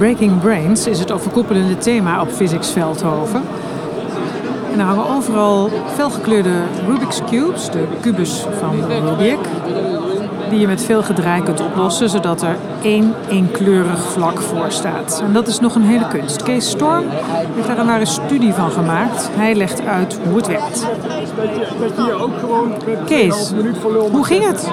Breaking 0.00 0.40
Brains 0.40 0.86
is 0.86 0.98
het 0.98 1.12
overkoepelende 1.12 1.78
thema 1.78 2.20
op 2.20 2.32
Physics 2.32 2.70
Veldhoven. 2.70 3.42
En 4.72 4.78
er 4.78 4.84
hangen 4.84 5.08
overal 5.08 5.70
felgekleurde 5.94 6.62
Rubik's 6.86 7.20
Cubes, 7.30 7.70
de 7.70 7.86
kubus 8.00 8.46
van 8.58 8.84
Rubik, 8.88 9.38
die 10.50 10.58
je 10.58 10.66
met 10.66 10.84
veel 10.84 11.02
gedraai 11.02 11.42
kunt 11.42 11.60
oplossen, 11.60 12.10
zodat 12.10 12.42
er 12.42 12.56
één 12.82 13.14
eenkleurig 13.28 14.00
vlak 14.00 14.40
voor 14.40 14.70
staat. 14.70 15.22
En 15.26 15.32
dat 15.32 15.46
is 15.46 15.60
nog 15.60 15.74
een 15.74 15.82
hele 15.82 16.08
kunst. 16.08 16.42
Kees 16.42 16.70
Storm 16.70 17.04
heeft 17.54 17.66
daar 17.66 17.78
een 17.78 17.86
ware 17.86 18.06
studie 18.06 18.52
van 18.52 18.70
gemaakt. 18.70 19.30
Hij 19.32 19.54
legt 19.54 19.86
uit 19.86 20.18
hoe 20.28 20.36
het 20.36 20.46
werkt. 20.46 20.86
Kees, 23.06 23.52
hoe 24.10 24.24
ging 24.24 24.46
het? 24.46 24.70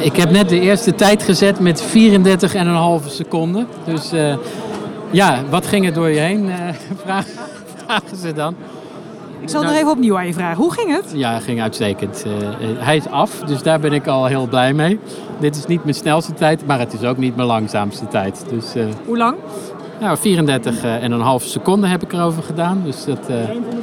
Ik 0.00 0.16
heb 0.16 0.30
net 0.30 0.48
de 0.48 0.60
eerste 0.60 0.94
tijd 0.94 1.22
gezet 1.22 1.60
met 1.60 1.84
34,5 3.02 3.06
seconden. 3.06 3.66
Dus 3.84 4.12
uh, 4.12 4.34
ja, 5.10 5.42
wat 5.50 5.66
ging 5.66 5.86
er 5.86 5.92
door 5.92 6.08
je 6.08 6.18
heen? 6.18 6.44
Uh, 6.44 6.54
vragen, 7.04 7.32
vragen 7.86 8.16
ze 8.16 8.32
dan. 8.32 8.54
Ik 9.40 9.48
zal 9.48 9.60
nou, 9.62 9.72
nog 9.72 9.82
even 9.82 9.92
opnieuw 9.92 10.18
aan 10.18 10.26
je 10.26 10.32
vragen. 10.32 10.56
Hoe 10.56 10.72
ging 10.72 10.92
het? 10.92 11.12
Ja, 11.14 11.34
het 11.34 11.42
ging 11.42 11.62
uitstekend. 11.62 12.24
Uh, 12.26 12.32
hij 12.78 12.96
is 12.96 13.08
af, 13.08 13.40
dus 13.46 13.62
daar 13.62 13.80
ben 13.80 13.92
ik 13.92 14.06
al 14.06 14.26
heel 14.26 14.46
blij 14.46 14.72
mee. 14.72 14.98
Dit 15.40 15.56
is 15.56 15.66
niet 15.66 15.82
mijn 15.82 15.94
snelste 15.94 16.34
tijd, 16.34 16.66
maar 16.66 16.78
het 16.78 16.92
is 16.92 17.02
ook 17.02 17.16
niet 17.16 17.36
mijn 17.36 17.48
langzaamste 17.48 18.08
tijd. 18.08 18.44
Dus, 18.50 18.72
Hoe 19.06 19.16
lang? 19.16 19.36
Nou, 20.00 20.18
34 20.18 20.84
en 20.84 21.12
een 21.12 21.20
half 21.20 21.42
seconden 21.42 21.90
heb 21.90 22.02
ik 22.02 22.12
erover 22.12 22.42
gedaan. 22.42 22.82
Dus 22.84 23.04
dat, 23.04 23.28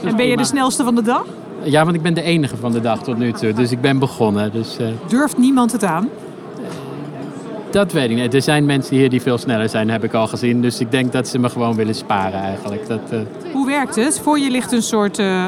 en 0.03 0.15
ben 0.15 0.27
je 0.27 0.37
de 0.37 0.43
snelste 0.43 0.83
van 0.83 0.95
de 0.95 1.01
dag? 1.01 1.25
Ja, 1.63 1.83
want 1.83 1.95
ik 1.95 2.01
ben 2.01 2.13
de 2.13 2.21
enige 2.21 2.57
van 2.57 2.71
de 2.71 2.81
dag 2.81 3.03
tot 3.03 3.17
nu 3.17 3.31
toe. 3.31 3.53
Dus 3.53 3.71
ik 3.71 3.81
ben 3.81 3.99
begonnen. 3.99 4.51
Dus, 4.51 4.79
uh... 4.79 4.87
Durft 5.07 5.37
niemand 5.37 5.71
het 5.71 5.83
aan? 5.83 6.09
Dat 7.71 7.91
weet 7.91 8.09
ik 8.09 8.15
niet. 8.15 8.33
Er 8.33 8.41
zijn 8.41 8.65
mensen 8.65 8.95
hier 8.95 9.09
die 9.09 9.21
veel 9.21 9.37
sneller 9.37 9.69
zijn, 9.69 9.89
heb 9.89 10.03
ik 10.03 10.13
al 10.13 10.27
gezien. 10.27 10.61
Dus 10.61 10.79
ik 10.79 10.91
denk 10.91 11.11
dat 11.11 11.27
ze 11.27 11.39
me 11.39 11.49
gewoon 11.49 11.75
willen 11.75 11.95
sparen 11.95 12.39
eigenlijk. 12.39 12.87
Dat, 12.87 12.99
uh... 13.13 13.19
Hoe 13.53 13.65
werkt 13.65 13.95
het? 13.95 14.19
Voor 14.19 14.39
je 14.39 14.49
ligt 14.49 14.71
een 14.71 14.81
soort 14.81 15.19
uh, 15.19 15.45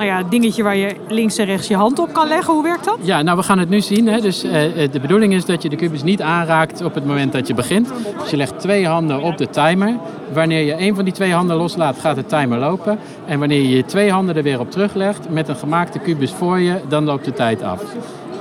nou 0.00 0.12
ja, 0.12 0.22
dingetje 0.28 0.62
waar 0.62 0.76
je 0.76 0.96
links 1.08 1.38
en 1.38 1.44
rechts 1.44 1.68
je 1.68 1.76
hand 1.76 1.98
op 1.98 2.12
kan 2.12 2.28
leggen. 2.28 2.54
Hoe 2.54 2.62
werkt 2.62 2.84
dat? 2.84 2.98
Ja, 3.00 3.22
nou 3.22 3.36
we 3.36 3.42
gaan 3.42 3.58
het 3.58 3.68
nu 3.68 3.80
zien. 3.80 4.06
Hè. 4.06 4.20
Dus 4.20 4.44
uh, 4.44 4.52
de 4.90 5.00
bedoeling 5.00 5.34
is 5.34 5.44
dat 5.44 5.62
je 5.62 5.68
de 5.68 5.76
kubus 5.76 6.02
niet 6.02 6.22
aanraakt 6.22 6.84
op 6.84 6.94
het 6.94 7.06
moment 7.06 7.32
dat 7.32 7.46
je 7.46 7.54
begint. 7.54 7.92
Dus 8.20 8.30
je 8.30 8.36
legt 8.36 8.60
twee 8.60 8.86
handen 8.86 9.22
op 9.22 9.36
de 9.36 9.48
timer. 9.48 9.94
Wanneer 10.32 10.64
je 10.64 10.80
een 10.80 10.94
van 10.94 11.04
die 11.04 11.12
twee 11.12 11.32
handen 11.32 11.56
loslaat, 11.56 11.98
gaat 11.98 12.16
de 12.16 12.26
timer 12.26 12.58
lopen. 12.58 12.98
En 13.26 13.38
wanneer 13.38 13.60
je 13.60 13.76
je 13.76 13.84
twee 13.84 14.10
handen 14.10 14.36
er 14.36 14.42
weer 14.42 14.60
op 14.60 14.70
teruglegt 14.70 15.30
met 15.30 15.48
een 15.48 15.56
gemaakte 15.56 15.98
kubus 15.98 16.32
voor 16.32 16.60
je, 16.60 16.80
dan 16.88 17.04
loopt 17.04 17.24
de 17.24 17.32
tijd 17.32 17.62
af. 17.62 17.82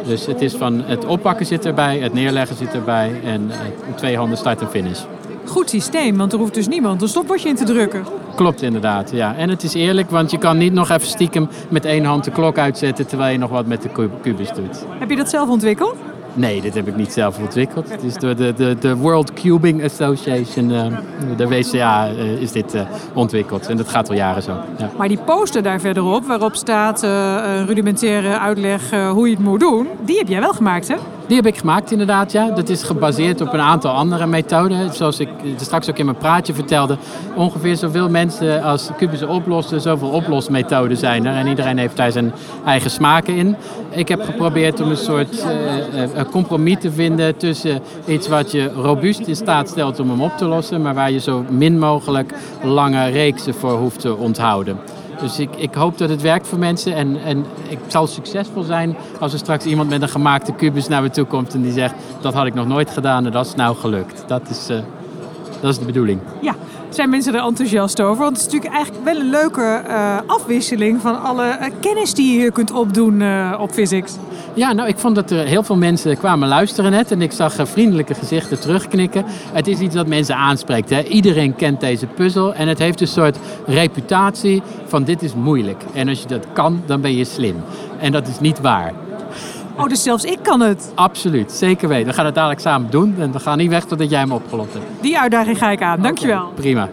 Dus 0.06 0.26
het 0.26 0.42
is 0.42 0.54
van 0.54 0.84
het 0.86 1.06
oppakken 1.06 1.46
zit 1.46 1.66
erbij, 1.66 1.98
het 1.98 2.14
neerleggen 2.14 2.56
zit 2.56 2.74
erbij 2.74 3.12
en 3.24 3.52
twee 3.96 4.18
handen 4.18 4.38
start 4.38 4.62
en 4.62 4.70
finish. 4.70 5.00
Goed 5.46 5.70
systeem, 5.70 6.18
want 6.18 6.34
er 6.34 6.40
hoeft 6.40 6.54
dus 6.54 6.68
niemand 6.68 7.02
een 7.02 7.08
stopwatch 7.08 7.46
in 7.46 7.56
te 7.56 7.64
drukken. 7.64 8.04
Klopt 8.40 8.62
inderdaad, 8.62 9.12
ja. 9.12 9.36
En 9.36 9.50
het 9.50 9.64
is 9.64 9.74
eerlijk, 9.74 10.10
want 10.10 10.32
je 10.32 10.38
kan 10.38 10.58
niet 10.58 10.74
nog 10.74 10.90
even 10.90 11.08
stiekem 11.08 11.50
met 11.70 11.86
één 11.86 12.06
hand 12.06 12.24
de 12.24 12.32
klok 12.32 12.58
uitzetten 12.58 13.08
terwijl 13.08 13.32
je 13.32 13.38
nog 13.38 13.50
wat 13.50 13.66
met 13.66 13.82
de 13.82 13.90
kubus 14.22 14.54
doet. 14.54 14.86
Heb 15.00 15.10
je 15.10 15.16
dat 15.16 15.30
zelf 15.30 15.50
ontwikkeld? 15.50 15.96
Nee, 16.34 16.62
dit 16.62 16.74
heb 16.74 16.88
ik 16.88 16.96
niet 16.96 17.12
zelf 17.12 17.40
ontwikkeld. 17.40 17.90
Het 17.90 18.04
is 18.04 18.14
door 18.14 18.36
de, 18.36 18.54
de, 18.54 18.76
de 18.80 18.96
World 18.96 19.34
Cubing 19.34 19.84
Association, 19.84 20.70
uh, 20.70 20.86
de 21.38 21.48
WCA, 21.48 22.12
uh, 22.12 22.42
is 22.42 22.52
dit 22.52 22.76
uh, 22.76 22.82
ontwikkeld. 23.14 23.68
En 23.68 23.78
dat 23.78 23.90
gaat 23.90 24.10
al 24.10 24.16
jaren 24.16 24.44
zo. 24.44 24.52
Ja. 24.78 24.92
Maar 24.98 25.08
die 25.08 25.20
poster 25.26 25.64
daar 25.64 25.80
verderop, 25.80 26.26
waarop 26.26 26.56
staat 26.56 27.02
een 27.04 27.66
rudimentaire 27.66 28.40
uitleg 28.40 28.90
hoe 28.90 29.30
je 29.30 29.36
het 29.36 29.44
moet 29.44 29.60
doen, 29.60 29.88
die 30.06 30.18
heb 30.18 30.28
jij 30.28 30.40
wel 30.40 30.54
gemaakt, 30.54 30.88
hè? 30.88 30.96
Die 31.30 31.38
heb 31.38 31.48
ik 31.48 31.58
gemaakt 31.58 31.92
inderdaad, 31.92 32.32
ja. 32.32 32.52
Dat 32.52 32.70
is 32.70 32.84
gebaseerd 32.84 33.42
op 33.42 33.54
een 33.54 33.60
aantal 33.60 33.92
andere 33.92 34.28
methoden. 34.28 34.94
Zoals 34.94 35.20
ik 35.20 35.30
straks 35.58 35.90
ook 35.90 35.98
in 35.98 36.06
mijn 36.06 36.18
praatje 36.18 36.54
vertelde. 36.54 36.98
Ongeveer 37.36 37.76
zoveel 37.76 38.10
mensen 38.10 38.64
als 38.64 38.90
kubussen 38.98 39.30
oplossen, 39.30 39.82
zoveel 39.82 40.10
oplosmethoden 40.10 40.98
zijn 40.98 41.26
er. 41.26 41.36
En 41.36 41.48
iedereen 41.48 41.78
heeft 41.78 41.98
daar 41.98 42.12
zijn 42.12 42.34
eigen 42.66 42.92
smaken 42.92 43.36
in. 43.36 43.56
Ik 43.90 44.08
heb 44.08 44.22
geprobeerd 44.22 44.82
om 44.82 44.90
een 44.90 44.98
soort 44.98 45.46
uh, 45.96 46.22
compromis 46.32 46.78
te 46.80 46.92
vinden 46.92 47.38
tussen 47.38 47.82
iets 48.06 48.28
wat 48.28 48.52
je 48.52 48.72
robuust 48.76 49.28
in 49.28 49.36
staat 49.36 49.70
stelt 49.70 50.00
om 50.00 50.10
hem 50.10 50.22
op 50.22 50.38
te 50.38 50.46
lossen. 50.46 50.82
Maar 50.82 50.94
waar 50.94 51.12
je 51.12 51.20
zo 51.20 51.46
min 51.50 51.80
mogelijk 51.80 52.34
lange 52.64 53.06
reeksen 53.06 53.54
voor 53.54 53.78
hoeft 53.78 54.00
te 54.00 54.16
onthouden. 54.16 54.78
Dus 55.22 55.40
ik, 55.40 55.56
ik 55.56 55.74
hoop 55.74 55.98
dat 55.98 56.10
het 56.10 56.22
werkt 56.22 56.48
voor 56.48 56.60
mensen. 56.60 56.96
En, 56.96 57.22
en 57.24 57.46
ik 57.68 57.80
zal 57.88 58.08
succesvol 58.08 58.64
zijn 58.64 58.96
als 59.20 59.34
er 59.34 59.40
straks 59.40 59.66
iemand 59.66 59.90
met 59.90 60.02
een 60.02 60.10
gemaakte 60.10 60.52
kubus 60.52 60.88
naar 60.88 61.02
me 61.02 61.10
toe 61.10 61.26
komt 61.26 61.54
en 61.54 61.62
die 61.62 61.72
zegt: 61.72 61.94
Dat 62.22 62.34
had 62.34 62.46
ik 62.46 62.54
nog 62.54 62.68
nooit 62.68 62.90
gedaan 62.90 63.26
en 63.26 63.32
dat 63.32 63.46
is 63.46 63.56
nou 63.56 63.76
gelukt. 63.76 64.24
Dat 64.28 64.50
is, 64.50 64.70
uh, 64.70 64.78
dat 65.62 65.72
is 65.72 65.80
de 65.80 65.86
bedoeling. 65.86 66.20
Ja, 66.42 66.56
zijn 66.90 67.10
mensen 67.10 67.36
er 67.36 67.44
enthousiast 67.44 68.02
over? 68.02 68.24
Want 68.24 68.38
het 68.38 68.48
is 68.48 68.54
natuurlijk 68.54 68.74
eigenlijk 68.74 69.04
wel 69.06 69.20
een 69.20 69.30
leuke 69.30 69.82
uh, 69.88 70.18
afwisseling 70.26 71.02
van 71.02 71.22
alle 71.22 71.58
uh, 71.62 71.66
kennis 71.80 72.14
die 72.14 72.34
je 72.34 72.40
hier 72.40 72.52
kunt 72.52 72.72
opdoen 72.72 73.24
op 73.58 73.72
physics. 73.72 74.18
Ja, 74.54 74.74
nou, 74.74 74.88
ik 74.88 74.98
vond 74.98 75.16
dat 75.16 75.32
er 75.32 75.46
heel 75.46 75.64
veel 75.64 75.76
mensen 75.76 76.18
kwamen 76.18 76.48
luisteren 76.48 76.92
net. 76.92 77.12
En 77.12 77.22
ik 77.22 77.32
zag 77.32 77.54
vriendelijke 77.56 78.14
gezichten 78.14 78.60
terugknikken. 78.60 79.26
Het 79.28 79.68
is 79.68 79.80
iets 79.80 79.96
dat 79.96 80.08
mensen 80.08 80.36
aanspreekt. 80.36 80.90
Hè. 80.90 81.02
Iedereen 81.04 81.56
kent 81.56 81.80
deze 81.80 82.06
puzzel. 82.06 82.54
En 82.54 82.68
het 82.68 82.80
heeft 82.80 83.02
een 83.02 83.08
soort 83.08 83.38
reputatie 83.66 84.62
van 84.86 85.04
dit 85.04 85.22
is 85.22 85.34
moeilijk. 85.34 85.84
En 85.94 86.08
als 86.08 86.22
je 86.22 86.28
dat 86.28 86.46
kan, 86.54 86.82
dan 86.86 87.02
ben 87.02 87.16
je 87.16 87.26
slim. 87.26 87.56
En 88.00 88.12
dat 88.12 88.28
is 88.28 88.40
niet 88.40 88.62
waar. 88.62 88.94
Oh, 89.80 89.88
dus 89.88 90.04
zelfs 90.04 90.24
ik 90.24 90.40
kan 90.42 90.60
het? 90.60 90.92
Absoluut, 90.96 91.52
zeker 91.52 91.88
weten. 91.88 92.08
We 92.08 92.14
gaan 92.14 92.26
het 92.26 92.36
dadelijk 92.36 92.60
samen 92.60 92.92
doen. 92.92 93.16
En 93.20 93.32
we 93.32 93.40
gaan 93.40 93.58
niet 93.58 93.70
weg 93.70 93.86
totdat 93.86 94.10
jij 94.10 94.20
hem 94.20 94.32
opgelost 94.32 94.74
hebt. 94.74 94.86
Die 95.02 95.20
uitdaging 95.20 95.58
ga 95.58 95.72
ik 95.72 95.82
aan. 95.82 96.02
Dankjewel. 96.02 96.42
Okay, 96.42 96.54
prima. 96.54 96.90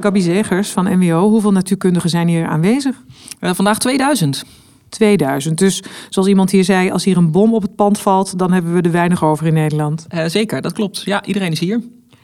Gabi 0.00 0.20
Zegers 0.20 0.70
van 0.70 0.98
MWO, 0.98 1.28
hoeveel 1.28 1.52
natuurkundigen 1.52 2.10
zijn 2.10 2.28
hier 2.28 2.46
aanwezig? 2.46 2.96
Uh, 3.40 3.50
vandaag 3.54 3.78
2000. 3.78 4.44
2000. 4.88 5.58
Dus 5.58 5.82
zoals 6.08 6.28
iemand 6.28 6.50
hier 6.50 6.64
zei, 6.64 6.90
als 6.90 7.04
hier 7.04 7.16
een 7.16 7.30
bom 7.30 7.54
op 7.54 7.62
het 7.62 7.74
pand 7.74 7.98
valt, 7.98 8.38
dan 8.38 8.52
hebben 8.52 8.74
we 8.74 8.80
er 8.80 8.90
weinig 8.90 9.24
over 9.24 9.46
in 9.46 9.54
Nederland. 9.54 10.06
Uh, 10.14 10.24
zeker, 10.26 10.62
dat 10.62 10.72
klopt. 10.72 11.02
Ja, 11.02 11.24
iedereen 11.24 11.52
is 11.52 11.60
hier. 11.60 11.80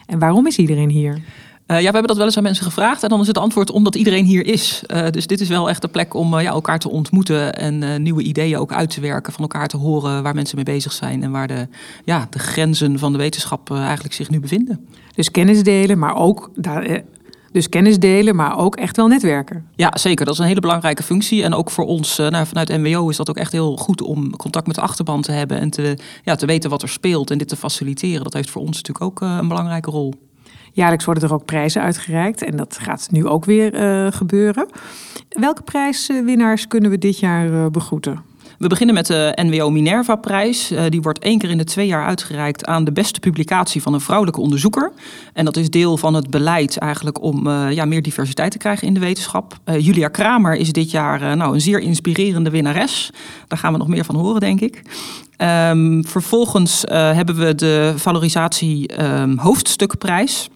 En 0.07 0.19
waarom 0.19 0.47
is 0.47 0.59
iedereen 0.59 0.91
hier? 0.91 1.23
Uh, 1.67 1.77
ja, 1.77 1.87
we 1.87 1.93
hebben 1.93 2.07
dat 2.07 2.17
wel 2.17 2.27
eens 2.27 2.37
aan 2.37 2.43
mensen 2.43 2.65
gevraagd. 2.65 3.03
En 3.03 3.09
dan 3.09 3.21
is 3.21 3.27
het 3.27 3.39
antwoord 3.39 3.71
omdat 3.71 3.95
iedereen 3.95 4.25
hier 4.25 4.47
is. 4.47 4.83
Uh, 4.87 5.11
dus 5.11 5.27
dit 5.27 5.41
is 5.41 5.49
wel 5.49 5.69
echt 5.69 5.85
een 5.85 5.91
plek 5.91 6.15
om 6.15 6.39
ja, 6.39 6.51
elkaar 6.51 6.79
te 6.79 6.91
ontmoeten. 6.91 7.55
En 7.55 8.03
nieuwe 8.03 8.23
ideeën 8.23 8.59
ook 8.59 8.73
uit 8.73 8.91
te 8.91 9.01
werken. 9.01 9.33
Van 9.33 9.43
elkaar 9.43 9.69
te 9.69 9.77
horen 9.77 10.23
waar 10.23 10.35
mensen 10.35 10.57
mee 10.57 10.65
bezig 10.65 10.93
zijn. 10.93 11.23
En 11.23 11.31
waar 11.31 11.47
de, 11.47 11.69
ja, 12.05 12.27
de 12.31 12.39
grenzen 12.39 12.99
van 12.99 13.13
de 13.13 13.19
wetenschap 13.19 13.71
eigenlijk 13.71 14.15
zich 14.15 14.31
nu 14.31 14.41
bevinden. 14.41 14.89
Dus 15.15 15.31
kennis 15.31 15.63
delen, 15.63 15.99
maar 15.99 16.17
ook 16.17 16.51
daar, 16.55 17.03
dus 17.53 17.69
kennis 17.69 17.99
delen, 17.99 18.37
maar 18.37 18.59
ook 18.59 18.77
echt 18.77 18.97
wel 18.97 19.07
netwerken. 19.07 19.67
Ja, 19.75 19.93
zeker. 19.97 20.25
Dat 20.25 20.35
is 20.35 20.41
een 20.41 20.47
hele 20.47 20.61
belangrijke 20.61 21.03
functie. 21.03 21.43
En 21.43 21.55
ook 21.55 21.71
voor 21.71 21.85
ons, 21.87 22.17
nou, 22.17 22.47
vanuit 22.47 22.69
MWO, 22.69 23.09
is 23.09 23.17
dat 23.17 23.31
ook 23.31 23.37
echt 23.37 23.53
heel 23.53 23.77
goed 23.77 24.03
om 24.03 24.37
contact 24.37 24.67
met 24.67 24.77
de 24.77 24.83
achterban 24.83 25.23
te 25.23 25.33
hebben 25.33 25.59
en 25.59 25.71
te, 25.71 25.99
ja, 26.25 26.35
te 26.35 26.47
weten 26.47 26.71
wat 26.71 26.83
er 26.83 26.89
speelt 26.89 27.31
en 27.31 27.39
dit 27.39 27.49
te 27.49 27.57
faciliteren. 27.57 28.25
Dat 28.25 28.33
heeft 28.33 28.51
voor 28.51 28.63
ons 28.63 28.77
natuurlijk 28.83 29.05
ook 29.05 29.21
een 29.21 29.49
belangrijke 29.49 29.91
rol. 29.91 30.15
Jaarlijks 30.75 31.05
worden 31.05 31.23
er 31.23 31.35
ook 31.35 31.45
prijzen 31.45 31.83
uitgereikt 31.83 32.43
en 32.43 32.57
dat 32.57 32.79
gaat 32.81 33.09
nu 33.11 33.27
ook 33.27 33.45
weer 33.45 33.75
uh, 33.75 34.13
gebeuren. 34.13 34.69
Welke 35.29 35.63
prijswinnaars 35.63 36.67
kunnen 36.67 36.91
we 36.91 36.99
dit 36.99 37.19
jaar 37.19 37.49
uh, 37.49 37.67
begroeten? 37.67 38.19
We 38.59 38.69
beginnen 38.69 38.95
met 38.95 39.07
de 39.07 39.39
NWO 39.43 39.71
Minerva-prijs. 39.71 40.73
Uh, 40.73 40.83
die 40.89 41.03
wordt 41.03 41.19
één 41.19 41.39
keer 41.39 41.51
in 41.51 41.59
de 41.59 41.65
twee 41.65 41.87
jaar 41.87 42.05
uitgereikt 42.05 42.65
aan 42.67 42.85
de 42.85 42.93
beste 42.93 43.21
publicatie 43.21 43.83
van 43.83 43.95
een 43.95 44.01
vrouwelijke 44.01 44.41
onderzoeker. 44.41 44.93
En 45.33 45.45
dat 45.45 45.57
is 45.57 45.71
deel 45.71 45.97
van 45.97 46.15
het 46.15 46.31
beleid 46.31 46.77
eigenlijk 46.79 47.23
om 47.23 47.49
ja, 47.51 47.85
meer 47.85 48.03
diversiteit 48.03 48.51
te 48.51 48.59
krijgen 48.59 48.87
in 48.87 48.95
de 48.95 49.01
wetenschap. 49.01 49.59
Julia 49.79 50.09
Kramer 50.09 50.55
is 50.55 50.73
dit 50.73 50.91
jaar 50.91 51.37
nou, 51.37 51.55
een 51.55 51.61
zeer 51.61 51.81
inspirerende 51.81 52.51
winnares. 52.51 53.11
Daar 53.49 53.59
gaan 53.59 53.73
we 53.73 53.79
nog 53.79 53.89
meer 53.89 54.05
van 54.05 54.15
horen, 54.17 54.41
denk 54.41 54.61
ik. 54.61 54.83
Um, 55.71 56.05
vervolgens 56.07 56.85
hebben 56.89 57.37
we 57.37 57.55
de 57.55 57.93
valorisatie 57.97 58.91
hoofdstukprijs. 59.37 60.49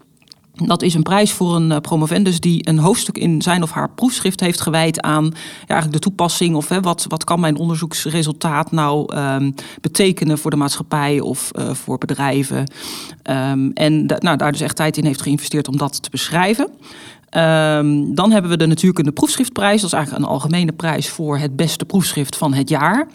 Dat 0.66 0.82
is 0.82 0.94
een 0.94 1.02
prijs 1.02 1.32
voor 1.32 1.54
een 1.54 1.70
uh, 1.70 1.76
promovendus 1.76 2.40
die 2.40 2.68
een 2.68 2.78
hoofdstuk 2.78 3.18
in 3.18 3.42
zijn 3.42 3.62
of 3.62 3.70
haar 3.70 3.90
proefschrift 3.90 4.40
heeft 4.40 4.60
gewijd 4.60 5.00
aan 5.00 5.24
ja, 5.24 5.34
eigenlijk 5.66 5.92
de 5.92 6.08
toepassing 6.08 6.54
of 6.56 6.68
hè, 6.68 6.80
wat, 6.80 7.04
wat 7.08 7.24
kan 7.24 7.40
mijn 7.40 7.56
onderzoeksresultaat 7.56 8.72
nou 8.72 9.16
um, 9.16 9.54
betekenen 9.80 10.38
voor 10.38 10.50
de 10.50 10.56
maatschappij 10.56 11.20
of 11.20 11.50
uh, 11.58 11.74
voor 11.74 11.98
bedrijven. 11.98 12.58
Um, 12.58 13.72
en 13.72 14.06
nou, 14.06 14.36
daar 14.36 14.52
dus 14.52 14.60
echt 14.60 14.76
tijd 14.76 14.96
in 14.96 15.04
heeft 15.04 15.22
geïnvesteerd 15.22 15.68
om 15.68 15.76
dat 15.76 16.02
te 16.02 16.10
beschrijven. 16.10 16.64
Um, 16.64 18.14
dan 18.14 18.30
hebben 18.30 18.50
we 18.50 18.56
de 18.56 18.66
natuurkunde 18.66 19.12
proefschriftprijs. 19.12 19.80
Dat 19.80 19.90
is 19.90 19.96
eigenlijk 19.96 20.24
een 20.24 20.30
algemene 20.30 20.72
prijs 20.72 21.08
voor 21.08 21.38
het 21.38 21.56
beste 21.56 21.84
proefschrift 21.84 22.36
van 22.36 22.54
het 22.54 22.68
jaar. 22.68 23.08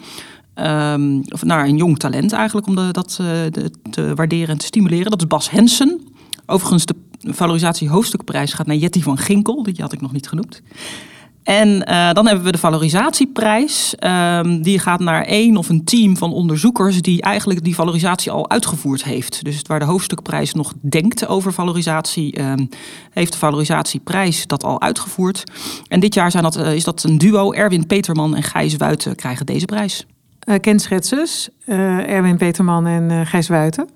Of 1.28 1.44
naar 1.44 1.64
een 1.64 1.76
jong 1.76 1.98
talent 1.98 2.32
eigenlijk 2.32 2.66
om 2.66 2.74
dat 2.92 3.14
de, 3.50 3.70
te 3.90 4.14
waarderen 4.14 4.48
en 4.48 4.58
te 4.58 4.66
stimuleren. 4.66 5.10
Dat 5.10 5.20
is 5.20 5.26
Bas 5.26 5.50
Hensen. 5.50 6.00
Overigens, 6.46 6.86
de 6.86 6.94
valorisatie 7.26 7.88
hoofdstukprijs 7.88 8.52
gaat 8.52 8.66
naar 8.66 8.76
Jetty 8.76 9.02
van 9.02 9.18
Ginkel. 9.18 9.62
Die 9.62 9.74
had 9.78 9.92
ik 9.92 10.00
nog 10.00 10.12
niet 10.12 10.28
genoemd. 10.28 10.62
En 11.44 11.68
uh, 11.68 12.12
dan 12.12 12.26
hebben 12.26 12.44
we 12.44 12.52
de 12.52 12.58
valorisatieprijs. 12.58 13.94
Um, 14.00 14.62
die 14.62 14.78
gaat 14.78 15.00
naar 15.00 15.24
één 15.24 15.56
of 15.56 15.68
een 15.68 15.84
team 15.84 16.16
van 16.16 16.32
onderzoekers 16.32 17.02
die 17.02 17.22
eigenlijk 17.22 17.64
die 17.64 17.74
valorisatie 17.74 18.30
al 18.30 18.50
uitgevoerd 18.50 19.04
heeft. 19.04 19.44
Dus 19.44 19.62
waar 19.66 19.78
de 19.78 19.84
hoofdstukprijs 19.84 20.54
nog 20.54 20.72
denkt 20.80 21.26
over 21.26 21.52
valorisatie, 21.52 22.40
um, 22.40 22.68
heeft 23.10 23.32
de 23.32 23.38
valorisatieprijs 23.38 24.46
dat 24.46 24.64
al 24.64 24.80
uitgevoerd. 24.80 25.44
En 25.88 26.00
dit 26.00 26.14
jaar 26.14 26.30
zijn 26.30 26.42
dat, 26.42 26.56
uh, 26.58 26.74
is 26.74 26.84
dat 26.84 27.02
een 27.02 27.18
duo. 27.18 27.52
Erwin 27.52 27.86
Peterman 27.86 28.36
en 28.36 28.42
Gijs 28.42 28.76
Wuiten 28.76 29.14
krijgen 29.14 29.46
deze 29.46 29.64
prijs. 29.64 30.06
Uh, 30.48 30.54
kenschetsers, 30.60 31.48
Erwin 31.66 32.36
Peterman 32.36 32.86
en 32.86 33.26
Gijs 33.26 33.48
Wuiten. 33.48 33.88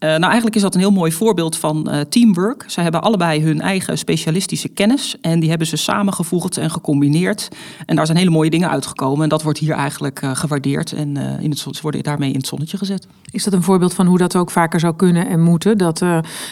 Uh, 0.00 0.10
nou, 0.10 0.24
eigenlijk 0.24 0.56
is 0.56 0.62
dat 0.62 0.74
een 0.74 0.80
heel 0.80 0.90
mooi 0.90 1.12
voorbeeld 1.12 1.56
van 1.56 1.88
uh, 1.90 2.00
teamwork. 2.00 2.64
Zij 2.66 2.82
hebben 2.82 3.02
allebei 3.02 3.42
hun 3.42 3.60
eigen 3.60 3.98
specialistische 3.98 4.68
kennis 4.68 5.16
en 5.20 5.40
die 5.40 5.48
hebben 5.48 5.66
ze 5.66 5.76
samengevoegd 5.76 6.56
en 6.56 6.70
gecombineerd. 6.70 7.48
En 7.86 7.96
daar 7.96 8.06
zijn 8.06 8.18
hele 8.18 8.30
mooie 8.30 8.50
dingen 8.50 8.70
uitgekomen. 8.70 9.22
En 9.22 9.28
dat 9.28 9.42
wordt 9.42 9.58
hier 9.58 9.74
eigenlijk 9.74 10.22
uh, 10.22 10.30
gewaardeerd 10.34 10.92
en 10.92 11.16
in 11.16 11.50
het, 11.50 11.58
ze 11.58 11.82
worden 11.82 12.02
daarmee 12.02 12.30
in 12.30 12.36
het 12.36 12.46
zonnetje 12.46 12.76
gezet. 12.76 13.06
Is 13.30 13.44
dat 13.44 13.52
een 13.52 13.62
voorbeeld 13.62 13.94
van 13.94 14.06
hoe 14.06 14.18
dat 14.18 14.36
ook 14.36 14.50
vaker 14.50 14.80
zou 14.80 14.96
kunnen 14.96 15.28
en 15.28 15.40
moeten? 15.40 15.78
Dat 15.78 16.04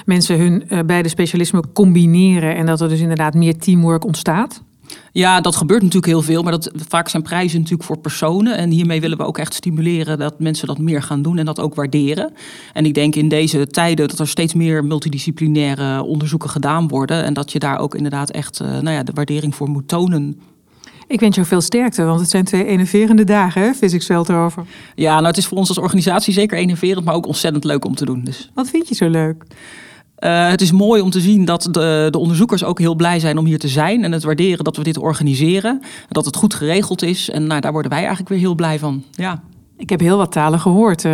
mensen 0.04 0.38
hun 0.38 0.86
beide 0.86 1.08
specialismen 1.08 1.72
combineren 1.72 2.56
en 2.56 2.66
dat 2.66 2.80
er 2.80 2.88
dus 2.88 3.00
inderdaad 3.00 3.34
meer 3.34 3.58
teamwork 3.58 4.04
ontstaat? 4.04 4.62
Ja, 5.12 5.40
dat 5.40 5.56
gebeurt 5.56 5.82
natuurlijk 5.82 6.12
heel 6.12 6.22
veel, 6.22 6.42
maar 6.42 6.52
dat, 6.52 6.70
vaak 6.88 7.08
zijn 7.08 7.22
prijzen 7.22 7.58
natuurlijk 7.58 7.88
voor 7.88 7.98
personen. 7.98 8.56
En 8.56 8.70
hiermee 8.70 9.00
willen 9.00 9.18
we 9.18 9.24
ook 9.24 9.38
echt 9.38 9.54
stimuleren 9.54 10.18
dat 10.18 10.40
mensen 10.40 10.66
dat 10.66 10.78
meer 10.78 11.02
gaan 11.02 11.22
doen 11.22 11.38
en 11.38 11.44
dat 11.44 11.60
ook 11.60 11.74
waarderen. 11.74 12.32
En 12.72 12.84
ik 12.84 12.94
denk 12.94 13.14
in 13.14 13.28
deze 13.28 13.66
tijden 13.66 14.08
dat 14.08 14.18
er 14.18 14.28
steeds 14.28 14.54
meer 14.54 14.84
multidisciplinaire 14.84 16.02
onderzoeken 16.02 16.50
gedaan 16.50 16.88
worden. 16.88 17.24
En 17.24 17.34
dat 17.34 17.52
je 17.52 17.58
daar 17.58 17.78
ook 17.78 17.94
inderdaad 17.94 18.30
echt 18.30 18.60
uh, 18.60 18.68
nou 18.68 18.90
ja, 18.90 19.02
de 19.02 19.12
waardering 19.14 19.54
voor 19.54 19.68
moet 19.68 19.88
tonen. 19.88 20.40
Ik 21.06 21.20
wens 21.20 21.34
jou 21.34 21.46
veel 21.46 21.60
sterkte, 21.60 22.04
want 22.04 22.20
het 22.20 22.30
zijn 22.30 22.44
twee 22.44 22.64
enerverende 22.64 23.24
dagen, 23.24 23.62
hè, 23.62 23.74
Physics 23.74 24.06
Veldhoven. 24.06 24.66
Ja, 24.94 25.14
nou 25.14 25.26
het 25.26 25.36
is 25.36 25.46
voor 25.46 25.58
ons 25.58 25.68
als 25.68 25.78
organisatie 25.78 26.32
zeker 26.32 26.58
enerverend, 26.58 27.04
maar 27.04 27.14
ook 27.14 27.26
ontzettend 27.26 27.64
leuk 27.64 27.84
om 27.84 27.94
te 27.94 28.04
doen. 28.04 28.24
Dus. 28.24 28.50
Wat 28.54 28.68
vind 28.68 28.88
je 28.88 28.94
zo 28.94 29.08
leuk? 29.08 29.44
Uh, 30.24 30.48
het 30.48 30.60
is 30.60 30.72
mooi 30.72 31.02
om 31.02 31.10
te 31.10 31.20
zien 31.20 31.44
dat 31.44 31.68
de, 31.70 32.08
de, 32.10 32.18
onderzoekers 32.18 32.64
ook 32.64 32.78
heel 32.78 32.94
blij 32.94 33.20
zijn 33.20 33.38
om 33.38 33.44
hier 33.44 33.58
te 33.58 33.68
zijn. 33.68 34.04
En 34.04 34.12
het 34.12 34.22
waarderen 34.22 34.64
dat 34.64 34.76
we 34.76 34.82
dit 34.82 34.98
organiseren. 34.98 35.80
Dat 36.08 36.24
het 36.24 36.36
goed 36.36 36.54
geregeld 36.54 37.02
is. 37.02 37.30
En 37.30 37.46
nou, 37.46 37.60
daar 37.60 37.72
worden 37.72 37.90
wij 37.90 38.00
eigenlijk 38.00 38.28
weer 38.28 38.38
heel 38.38 38.54
blij 38.54 38.78
van. 38.78 39.04
Ja. 39.10 39.42
Ik 39.76 39.90
heb 39.90 40.00
heel 40.00 40.16
wat 40.16 40.32
talen 40.32 40.60
gehoord. 40.60 41.04
Uh, 41.04 41.12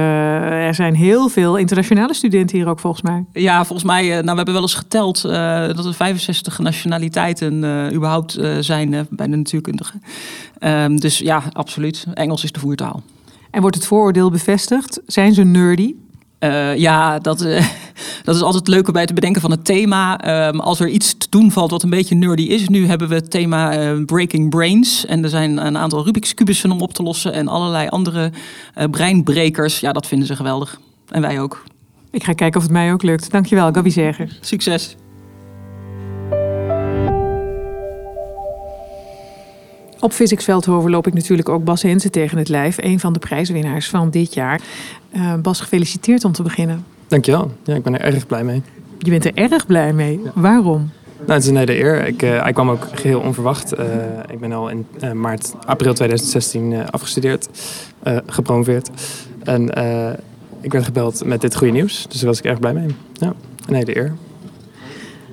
er 0.67 0.75
zijn 0.75 0.95
heel 0.95 1.29
veel 1.29 1.57
internationale 1.57 2.15
studenten 2.15 2.57
hier 2.57 2.69
ook 2.69 2.79
volgens 2.79 3.03
mij. 3.03 3.25
Ja, 3.33 3.65
volgens 3.65 3.89
mij, 3.89 4.05
uh, 4.05 4.11
nou, 4.11 4.25
we 4.25 4.35
hebben 4.35 4.55
wel 4.55 4.63
eens 4.63 4.75
geteld 4.75 5.23
dat 5.23 5.85
er 5.85 5.95
65 5.95 6.59
nationaliteiten 6.59 7.55
überhaupt 7.95 8.39
zijn 8.61 9.07
bij 9.11 9.27
de 9.27 9.37
natuurkundigen. 9.37 10.03
Ehm, 10.59 10.97
dus 10.97 11.19
ja, 11.19 11.43
absoluut. 11.53 12.07
Engels 12.15 12.45
is 12.45 12.53
de 12.53 12.61
voertaal. 12.61 13.03
En 13.51 13.61
wordt 13.61 13.77
het 13.77 13.87
vooroordeel 13.87 14.31
bevestigd? 14.31 15.01
Zijn 15.07 15.35
ze 15.35 15.45
nerdy? 15.45 15.95
Ja, 16.77 17.19
dat, 17.19 17.47
dat 18.23 18.35
is 18.35 18.43
altijd 18.43 18.69
leuk 18.69 18.93
bij 18.93 19.03
het 19.03 19.15
bedenken 19.15 19.41
van 19.41 19.51
het 19.51 19.65
thema. 19.65 20.29
Um, 20.49 20.61
als 20.61 20.81
er 20.81 20.89
iets 20.89 21.15
te 21.19 21.27
doen 21.31 21.51
valt 21.51 21.71
wat 21.71 21.83
een 21.83 21.91
beetje 21.91 22.15
nerdy 22.15 22.43
is. 22.43 22.69
Nu 22.69 22.87
hebben 22.87 23.09
we 23.09 23.15
het 23.15 23.31
thema 23.31 23.93
uh, 23.93 24.05
Breaking 24.05 24.51
Brains. 24.51 25.07
En 25.07 25.23
er 25.23 25.31
zijn 25.31 25.67
een 25.67 25.79
aantal 25.79 26.05
Rubik's 26.05 26.35
kubussen 26.35 26.71
om 26.71 26.81
op 26.81 26.93
te 26.93 27.03
lossen. 27.03 27.33
En 27.33 27.49
allerlei 27.49 27.89
andere 27.89 28.33
breinbrekers. 28.91 29.81
Ja, 29.81 29.93
dat 29.93 30.07
vinden 30.07 30.27
ze 30.27 30.37
geweldig. 30.37 30.81
En 31.09 31.21
wij 31.21 31.41
ook. 31.41 31.63
Ik 32.11 32.25
ga 32.25 32.33
kijken 32.33 32.57
of 32.57 32.63
het 32.63 32.73
mij 32.73 32.93
ook 32.93 33.03
lukt. 33.03 33.31
Dankjewel, 33.31 33.73
Gabi 33.73 33.91
Zeger. 33.91 34.39
Succes. 34.41 34.97
Op 40.01 40.13
Physics 40.13 40.45
Veldhoven 40.45 40.91
loop 40.91 41.07
ik 41.07 41.15
natuurlijk 41.15 41.49
ook 41.49 41.65
Bas 41.65 41.83
Hensen 41.83 42.11
tegen 42.11 42.39
het 42.39 42.49
lijf. 42.49 42.77
Een 42.79 43.01
van 43.01 43.13
de 43.13 43.19
prijswinnaars 43.19 43.89
van 43.89 44.11
dit 44.11 44.35
jaar. 44.35 44.61
Uh, 45.13 45.35
Bas, 45.35 45.61
gefeliciteerd 45.61 46.25
om 46.25 46.33
te 46.33 46.43
beginnen. 46.43 46.85
Dankjewel. 47.11 47.51
Ja, 47.65 47.75
ik 47.75 47.83
ben 47.83 48.01
er 48.01 48.15
erg 48.15 48.27
blij 48.27 48.45
mee. 48.45 48.63
Je 48.99 49.11
bent 49.11 49.25
er 49.25 49.35
erg 49.35 49.67
blij 49.67 49.93
mee? 49.93 50.21
Ja. 50.25 50.31
Waarom? 50.35 50.91
Nou, 51.19 51.33
het 51.33 51.43
is 51.43 51.49
een 51.49 51.57
hele 51.57 51.79
eer. 51.79 52.07
Ik, 52.07 52.23
uh, 52.23 52.43
hij 52.43 52.53
kwam 52.53 52.71
ook 52.71 52.87
geheel 52.93 53.21
onverwacht. 53.21 53.79
Uh, 53.79 53.85
ik 54.31 54.41
ben 54.41 54.53
al 54.53 54.69
in 54.69 54.87
maart, 55.15 55.55
april 55.67 55.95
2016 55.95 56.91
afgestudeerd, 56.91 57.49
gepromoveerd. 58.27 58.91
En 59.45 59.63
ik 60.61 60.73
werd 60.73 60.85
gebeld 60.85 61.25
met 61.25 61.41
dit 61.41 61.57
goede 61.57 61.73
nieuws. 61.73 62.07
Dus 62.09 62.19
daar 62.19 62.29
was 62.29 62.39
ik 62.39 62.45
erg 62.45 62.59
blij 62.59 62.73
mee. 62.73 62.87
Ja, 63.13 63.33
een 63.67 63.75
hele 63.75 63.97
eer. 63.97 64.15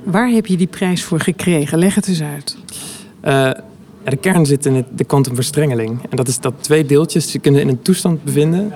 Waar 0.04 0.30
heb 0.30 0.46
je 0.46 0.58
die 0.58 0.68
prijs 0.68 1.04
voor 1.04 1.20
gekregen? 1.20 1.78
Leg 1.78 1.96
het 1.96 2.08
eens 2.08 2.22
uit 2.22 2.58
de 4.12 4.18
kern 4.18 4.46
zit 4.46 4.66
in 4.66 4.76
het, 4.76 4.86
de 4.96 5.04
kwantumverstrengeling. 5.04 6.02
En 6.10 6.18
dat 6.18 6.28
is 6.28 6.40
dat 6.40 6.54
twee 6.60 6.86
deeltjes 6.86 7.32
zich 7.32 7.42
kunnen 7.42 7.62
in 7.62 7.68
een 7.68 7.82
toestand 7.82 8.24
bevinden 8.24 8.74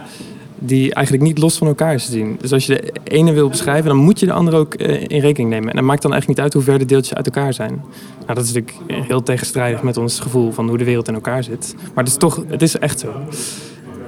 die 0.63 0.93
eigenlijk 0.93 1.25
niet 1.25 1.37
los 1.37 1.57
van 1.57 1.67
elkaar 1.67 1.93
is 1.93 2.05
te 2.05 2.11
zien. 2.11 2.37
Dus 2.41 2.53
als 2.53 2.65
je 2.65 2.73
de 2.73 2.91
ene 3.03 3.33
wil 3.33 3.49
beschrijven, 3.49 3.85
dan 3.85 3.97
moet 3.97 4.19
je 4.19 4.25
de 4.25 4.33
andere 4.33 4.57
ook 4.57 4.81
uh, 4.81 5.01
in 5.07 5.19
rekening 5.19 5.49
nemen. 5.49 5.69
En 5.69 5.75
dat 5.75 5.85
maakt 5.85 6.01
dan 6.01 6.11
eigenlijk 6.11 6.27
niet 6.27 6.39
uit 6.39 6.53
hoe 6.53 6.73
ver 6.73 6.79
de 6.79 6.85
deeltjes 6.85 7.13
uit 7.13 7.25
elkaar 7.25 7.53
zijn. 7.53 7.81
Nou, 8.19 8.33
dat 8.33 8.43
is 8.45 8.53
natuurlijk 8.53 9.07
heel 9.07 9.23
tegenstrijdig 9.23 9.83
met 9.83 9.97
ons 9.97 10.19
gevoel 10.19 10.51
van 10.51 10.67
hoe 10.67 10.77
de 10.77 10.83
wereld 10.83 11.07
in 11.07 11.13
elkaar 11.13 11.43
zit. 11.43 11.75
Maar 11.77 12.03
het 12.03 12.13
is 12.13 12.19
toch, 12.19 12.43
het 12.47 12.61
is 12.61 12.77
echt 12.77 12.99
zo. 12.99 13.13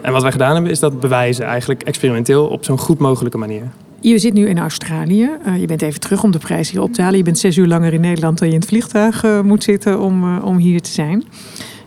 En 0.02 0.12
wat 0.12 0.22
wij 0.22 0.32
gedaan 0.32 0.54
hebben, 0.54 0.72
is 0.72 0.80
dat 0.80 1.00
bewijzen 1.00 1.46
eigenlijk 1.46 1.84
experimenteel 1.84 2.48
op 2.48 2.66
zo'n 2.66 2.80
goed 2.80 3.00
mogelijke 3.00 3.38
manier. 3.38 3.72
Je 4.00 4.20
zit 4.20 4.34
nu 4.34 4.48
in 4.48 4.60
Australië. 4.60 5.30
Uh, 5.48 5.60
je 5.60 5.66
bent 5.66 5.82
even 5.82 6.00
terug 6.00 6.24
om 6.24 6.32
de 6.32 6.38
prijs 6.38 6.72
hier 6.72 6.82
op 6.82 6.94
te 6.94 7.02
halen. 7.02 7.18
Je 7.18 7.24
bent 7.24 7.40
zes 7.40 7.58
uur 7.58 7.68
langer 7.68 7.94
in 7.94 8.02
Nederland 8.02 8.40
dan 8.40 8.48
je 8.48 8.54
in 8.54 8.60
het 8.60 8.70
vliegtuig 8.70 9.26
moet 9.44 9.64
zitten 9.64 10.00
om, 10.00 10.38
om 10.38 10.58
hier 10.58 10.82
te 10.82 10.92
zijn. 10.92 11.24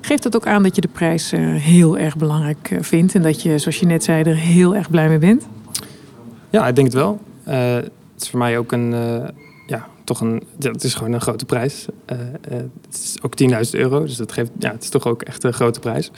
Geeft 0.07 0.23
dat 0.23 0.37
ook 0.37 0.47
aan 0.47 0.63
dat 0.63 0.75
je 0.75 0.81
de 0.81 0.89
prijs 0.89 1.31
heel 1.31 1.99
erg 1.99 2.17
belangrijk 2.17 2.79
vindt 2.81 3.15
en 3.15 3.23
dat 3.23 3.43
je, 3.43 3.59
zoals 3.59 3.79
je 3.79 3.87
net 3.87 4.05
zei, 4.05 4.23
er 4.23 4.37
heel 4.37 4.75
erg 4.75 4.91
blij 4.91 5.09
mee 5.09 5.19
bent? 5.19 5.47
Ja, 6.51 6.69
ik 6.69 6.75
denk 6.75 6.87
het 6.87 6.97
wel. 6.97 7.21
het 7.45 7.91
is 8.19 8.31
voor 8.31 8.39
mij 8.39 8.59
ook 8.59 8.73
een, 8.73 8.91
ja, 9.67 9.87
toch 10.05 10.21
een, 10.21 10.43
het 10.59 10.85
is 10.85 10.95
gewoon 10.95 11.13
een 11.13 11.21
grote 11.21 11.45
prijs. 11.45 11.87
het 12.07 12.71
is 12.91 13.17
ook 13.23 13.33
10.000 13.43 13.71
euro, 13.71 14.01
dus 14.05 14.17
dat 14.17 14.33
geeft, 14.33 14.51
ja, 14.59 14.73
het 14.73 14.83
is 14.83 14.89
toch 14.89 15.07
ook 15.07 15.23
echt 15.23 15.45
een 15.45 15.53
grote 15.53 15.81
prijs. 15.81 16.11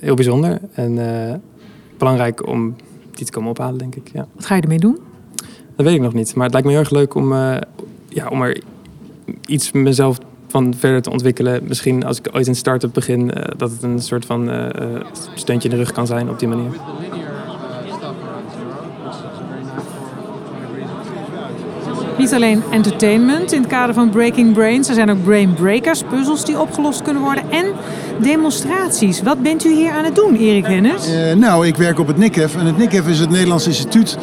heel 0.00 0.14
bijzonder 0.14 0.60
en 0.74 1.42
belangrijk 1.98 2.46
om 2.46 2.76
die 3.10 3.26
te 3.26 3.32
komen 3.32 3.50
ophalen, 3.50 3.78
denk 3.78 3.94
ik. 3.94 4.10
Ja. 4.12 4.26
Wat 4.34 4.46
ga 4.46 4.54
je 4.54 4.62
ermee 4.62 4.78
doen? 4.78 4.98
Dat 5.76 5.86
weet 5.86 5.94
ik 5.94 6.00
nog 6.00 6.14
niet. 6.14 6.34
Maar 6.34 6.44
het 6.44 6.52
lijkt 6.52 6.68
me 6.68 6.74
heel 6.74 6.82
erg 6.82 6.92
leuk 6.92 7.14
om, 7.14 7.32
uh, 7.32 7.56
ja, 8.08 8.28
om 8.28 8.42
er 8.42 8.62
iets 9.46 9.72
mezelf 9.72 10.18
van 10.54 10.74
verder 10.78 11.02
te 11.02 11.10
ontwikkelen. 11.10 11.60
Misschien 11.62 12.04
als 12.04 12.18
ik 12.18 12.28
ooit 12.32 12.46
een 12.46 12.54
start-up 12.54 12.92
begin, 12.92 13.20
uh, 13.20 13.44
dat 13.56 13.70
het 13.70 13.82
een 13.82 13.98
soort 13.98 14.26
van 14.26 14.50
uh, 14.50 14.66
steuntje 15.34 15.68
in 15.68 15.74
de 15.74 15.82
rug 15.82 15.92
kan 15.92 16.06
zijn 16.06 16.28
op 16.28 16.38
die 16.38 16.48
manier. 16.48 16.70
Niet 22.18 22.32
alleen 22.32 22.62
entertainment 22.70 23.52
in 23.52 23.60
het 23.60 23.70
kader 23.70 23.94
van 23.94 24.10
Breaking 24.10 24.52
Brains. 24.52 24.88
Er 24.88 24.94
zijn 24.94 25.10
ook 25.10 25.24
brain 25.24 25.54
breakers, 25.54 26.02
puzzels 26.02 26.44
die 26.44 26.60
opgelost 26.60 27.02
kunnen 27.02 27.22
worden. 27.22 27.50
En 27.50 27.66
demonstraties. 28.20 29.22
Wat 29.22 29.42
bent 29.42 29.64
u 29.64 29.74
hier 29.74 29.90
aan 29.90 30.04
het 30.04 30.14
doen, 30.14 30.36
Erik 30.36 30.66
Hennis? 30.66 31.08
Uh, 31.08 31.32
nou, 31.32 31.66
ik 31.66 31.76
werk 31.76 31.98
op 31.98 32.06
het 32.06 32.16
NICEF. 32.16 32.56
En 32.56 32.66
het 32.66 32.76
NICEF 32.76 33.08
is 33.08 33.18
het 33.18 33.30
Nederlands 33.30 33.66
instituut 33.66 34.18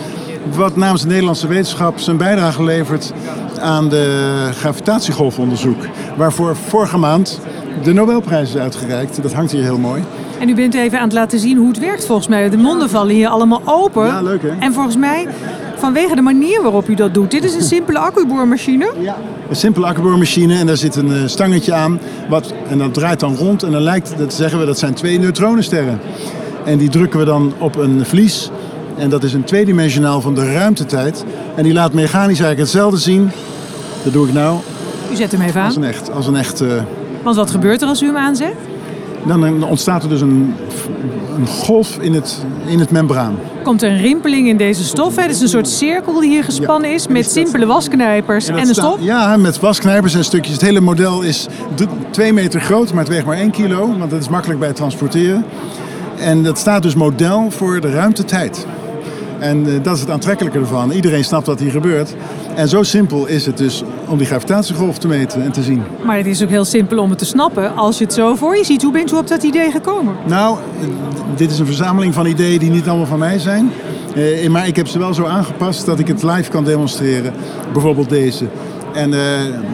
wat 0.55 0.75
namens 0.75 1.01
de 1.01 1.07
Nederlandse 1.07 1.47
wetenschap 1.47 1.99
zijn 1.99 2.17
bijdrage 2.17 2.63
levert 2.63 3.13
aan 3.61 3.89
de 3.89 4.49
gravitatiegolfonderzoek. 4.53 5.85
Waarvoor 6.17 6.55
vorige 6.55 6.97
maand 6.97 7.39
de 7.83 7.93
Nobelprijs 7.93 8.49
is 8.49 8.61
uitgereikt. 8.61 9.21
Dat 9.21 9.33
hangt 9.33 9.51
hier 9.51 9.63
heel 9.63 9.77
mooi. 9.77 10.03
En 10.39 10.49
u 10.49 10.55
bent 10.55 10.73
even 10.73 10.97
aan 10.97 11.03
het 11.03 11.13
laten 11.13 11.39
zien 11.39 11.57
hoe 11.57 11.67
het 11.67 11.79
werkt 11.79 12.05
volgens 12.05 12.27
mij. 12.27 12.49
De 12.49 12.57
monden 12.57 12.89
vallen 12.89 13.15
hier 13.15 13.27
allemaal 13.27 13.61
open. 13.65 14.05
Ja, 14.05 14.21
leuk 14.21 14.41
hè? 14.41 14.49
En 14.59 14.73
volgens 14.73 14.95
mij 14.95 15.27
vanwege 15.75 16.15
de 16.15 16.21
manier 16.21 16.61
waarop 16.61 16.87
u 16.87 16.95
dat 16.95 17.13
doet. 17.13 17.31
Dit 17.31 17.43
is 17.43 17.53
een 17.53 17.61
simpele 17.75 17.99
accuboormachine. 17.99 18.91
Ja, 18.99 19.17
een 19.49 19.55
simpele 19.55 19.85
accuboormachine 19.85 20.57
en 20.57 20.65
daar 20.65 20.77
zit 20.77 20.95
een 20.95 21.13
eh, 21.13 21.21
stangetje 21.25 21.73
aan. 21.73 21.99
Wat, 22.29 22.53
en 22.69 22.77
dat 22.77 22.93
draait 22.93 23.19
dan 23.19 23.35
rond 23.35 23.63
en 23.63 23.71
dan 23.71 23.81
lijkt, 23.81 24.13
dat 24.17 24.33
zeggen 24.33 24.59
we, 24.59 24.65
dat 24.65 24.79
zijn 24.79 24.93
twee 24.93 25.19
neutronensterren. 25.19 25.99
En 26.65 26.77
die 26.77 26.89
drukken 26.89 27.19
we 27.19 27.25
dan 27.25 27.53
op 27.57 27.75
een 27.75 28.05
vlies. 28.05 28.51
En 28.97 29.09
dat 29.09 29.23
is 29.23 29.33
een 29.33 29.43
tweedimensionaal 29.43 30.21
van 30.21 30.35
de 30.35 30.53
ruimtetijd. 30.53 31.25
En 31.55 31.63
die 31.63 31.73
laat 31.73 31.93
mechanisch 31.93 32.39
eigenlijk 32.39 32.59
hetzelfde 32.59 32.97
zien. 32.97 33.31
Dat 34.03 34.13
doe 34.13 34.27
ik 34.27 34.33
nou. 34.33 34.59
U 35.11 35.15
zet 35.15 35.31
hem 35.31 35.41
even 35.41 35.61
aan. 35.61 35.67
Als 35.67 35.75
een 35.75 35.83
echt... 35.83 36.11
Als 36.11 36.27
een 36.27 36.35
echt 36.35 36.61
uh... 36.61 36.81
Want 37.23 37.35
wat 37.35 37.51
gebeurt 37.51 37.81
er 37.81 37.87
als 37.87 38.01
u 38.01 38.05
hem 38.05 38.17
aanzet? 38.17 38.53
Dan 39.25 39.63
ontstaat 39.63 40.03
er 40.03 40.09
dus 40.09 40.21
een, 40.21 40.55
een 41.37 41.47
golf 41.47 41.97
in 41.97 42.13
het, 42.13 42.45
in 42.65 42.79
het 42.79 42.91
membraan. 42.91 43.35
Komt 43.63 43.81
er 43.81 43.91
een 43.91 43.97
rimpeling 43.97 44.47
in 44.47 44.57
deze 44.57 44.83
stof? 44.83 45.15
Hè? 45.15 45.21
Het 45.21 45.31
is 45.31 45.41
een 45.41 45.47
soort 45.47 45.67
cirkel 45.67 46.19
die 46.19 46.29
hier 46.29 46.43
gespannen 46.43 46.89
ja, 46.89 46.95
is 46.95 47.07
met 47.07 47.31
simpele 47.31 47.65
wasknijpers 47.65 48.47
en, 48.47 48.57
en 48.57 48.67
een 48.67 48.73
stop? 48.73 48.97
Ja, 48.99 49.37
met 49.37 49.59
wasknijpers 49.59 50.13
en 50.13 50.23
stukjes. 50.23 50.53
Het 50.53 50.61
hele 50.61 50.81
model 50.81 51.21
is 51.21 51.47
twee 52.11 52.33
meter 52.33 52.61
groot, 52.61 52.89
maar 52.93 53.03
het 53.03 53.13
weegt 53.13 53.25
maar 53.25 53.37
één 53.37 53.51
kilo. 53.51 53.97
Want 53.97 54.11
dat 54.11 54.21
is 54.21 54.29
makkelijk 54.29 54.59
bij 54.59 54.67
het 54.67 54.77
transporteren. 54.77 55.45
En 56.17 56.43
dat 56.43 56.57
staat 56.57 56.83
dus 56.83 56.95
model 56.95 57.51
voor 57.51 57.81
de 57.81 57.91
ruimtetijd. 57.91 58.65
En 59.41 59.67
eh, 59.67 59.83
dat 59.83 59.95
is 59.95 60.01
het 60.01 60.09
aantrekkelijke 60.09 60.59
ervan. 60.59 60.91
Iedereen 60.91 61.23
snapt 61.23 61.47
wat 61.47 61.59
hier 61.59 61.71
gebeurt. 61.71 62.15
En 62.55 62.67
zo 62.67 62.83
simpel 62.83 63.27
is 63.27 63.45
het 63.45 63.57
dus 63.57 63.83
om 64.07 64.17
die 64.17 64.27
gravitatiegolf 64.27 64.97
te 64.97 65.07
meten 65.07 65.43
en 65.43 65.51
te 65.51 65.63
zien. 65.63 65.83
Maar 66.05 66.17
het 66.17 66.25
is 66.25 66.43
ook 66.43 66.49
heel 66.49 66.65
simpel 66.65 66.99
om 66.99 67.09
het 67.09 67.19
te 67.19 67.25
snappen 67.25 67.75
als 67.75 67.97
je 67.97 68.03
het 68.03 68.13
zo 68.13 68.35
voor 68.35 68.57
je 68.57 68.63
ziet. 68.63 68.81
Hoe 68.81 68.91
bent 68.91 69.11
u 69.11 69.15
op 69.15 69.27
dat 69.27 69.43
idee 69.43 69.71
gekomen? 69.71 70.15
Nou, 70.27 70.57
dit 71.35 71.51
is 71.51 71.59
een 71.59 71.65
verzameling 71.65 72.13
van 72.13 72.25
ideeën 72.25 72.59
die 72.59 72.69
niet 72.69 72.87
allemaal 72.87 73.05
van 73.05 73.19
mij 73.19 73.39
zijn. 73.39 73.71
Eh, 74.15 74.49
maar 74.49 74.67
ik 74.67 74.75
heb 74.75 74.87
ze 74.87 74.99
wel 74.99 75.13
zo 75.13 75.25
aangepast 75.25 75.85
dat 75.85 75.99
ik 75.99 76.07
het 76.07 76.23
live 76.23 76.49
kan 76.49 76.63
demonstreren. 76.63 77.33
Bijvoorbeeld 77.73 78.09
deze. 78.09 78.45
En 78.93 79.13
eh, 79.13 79.19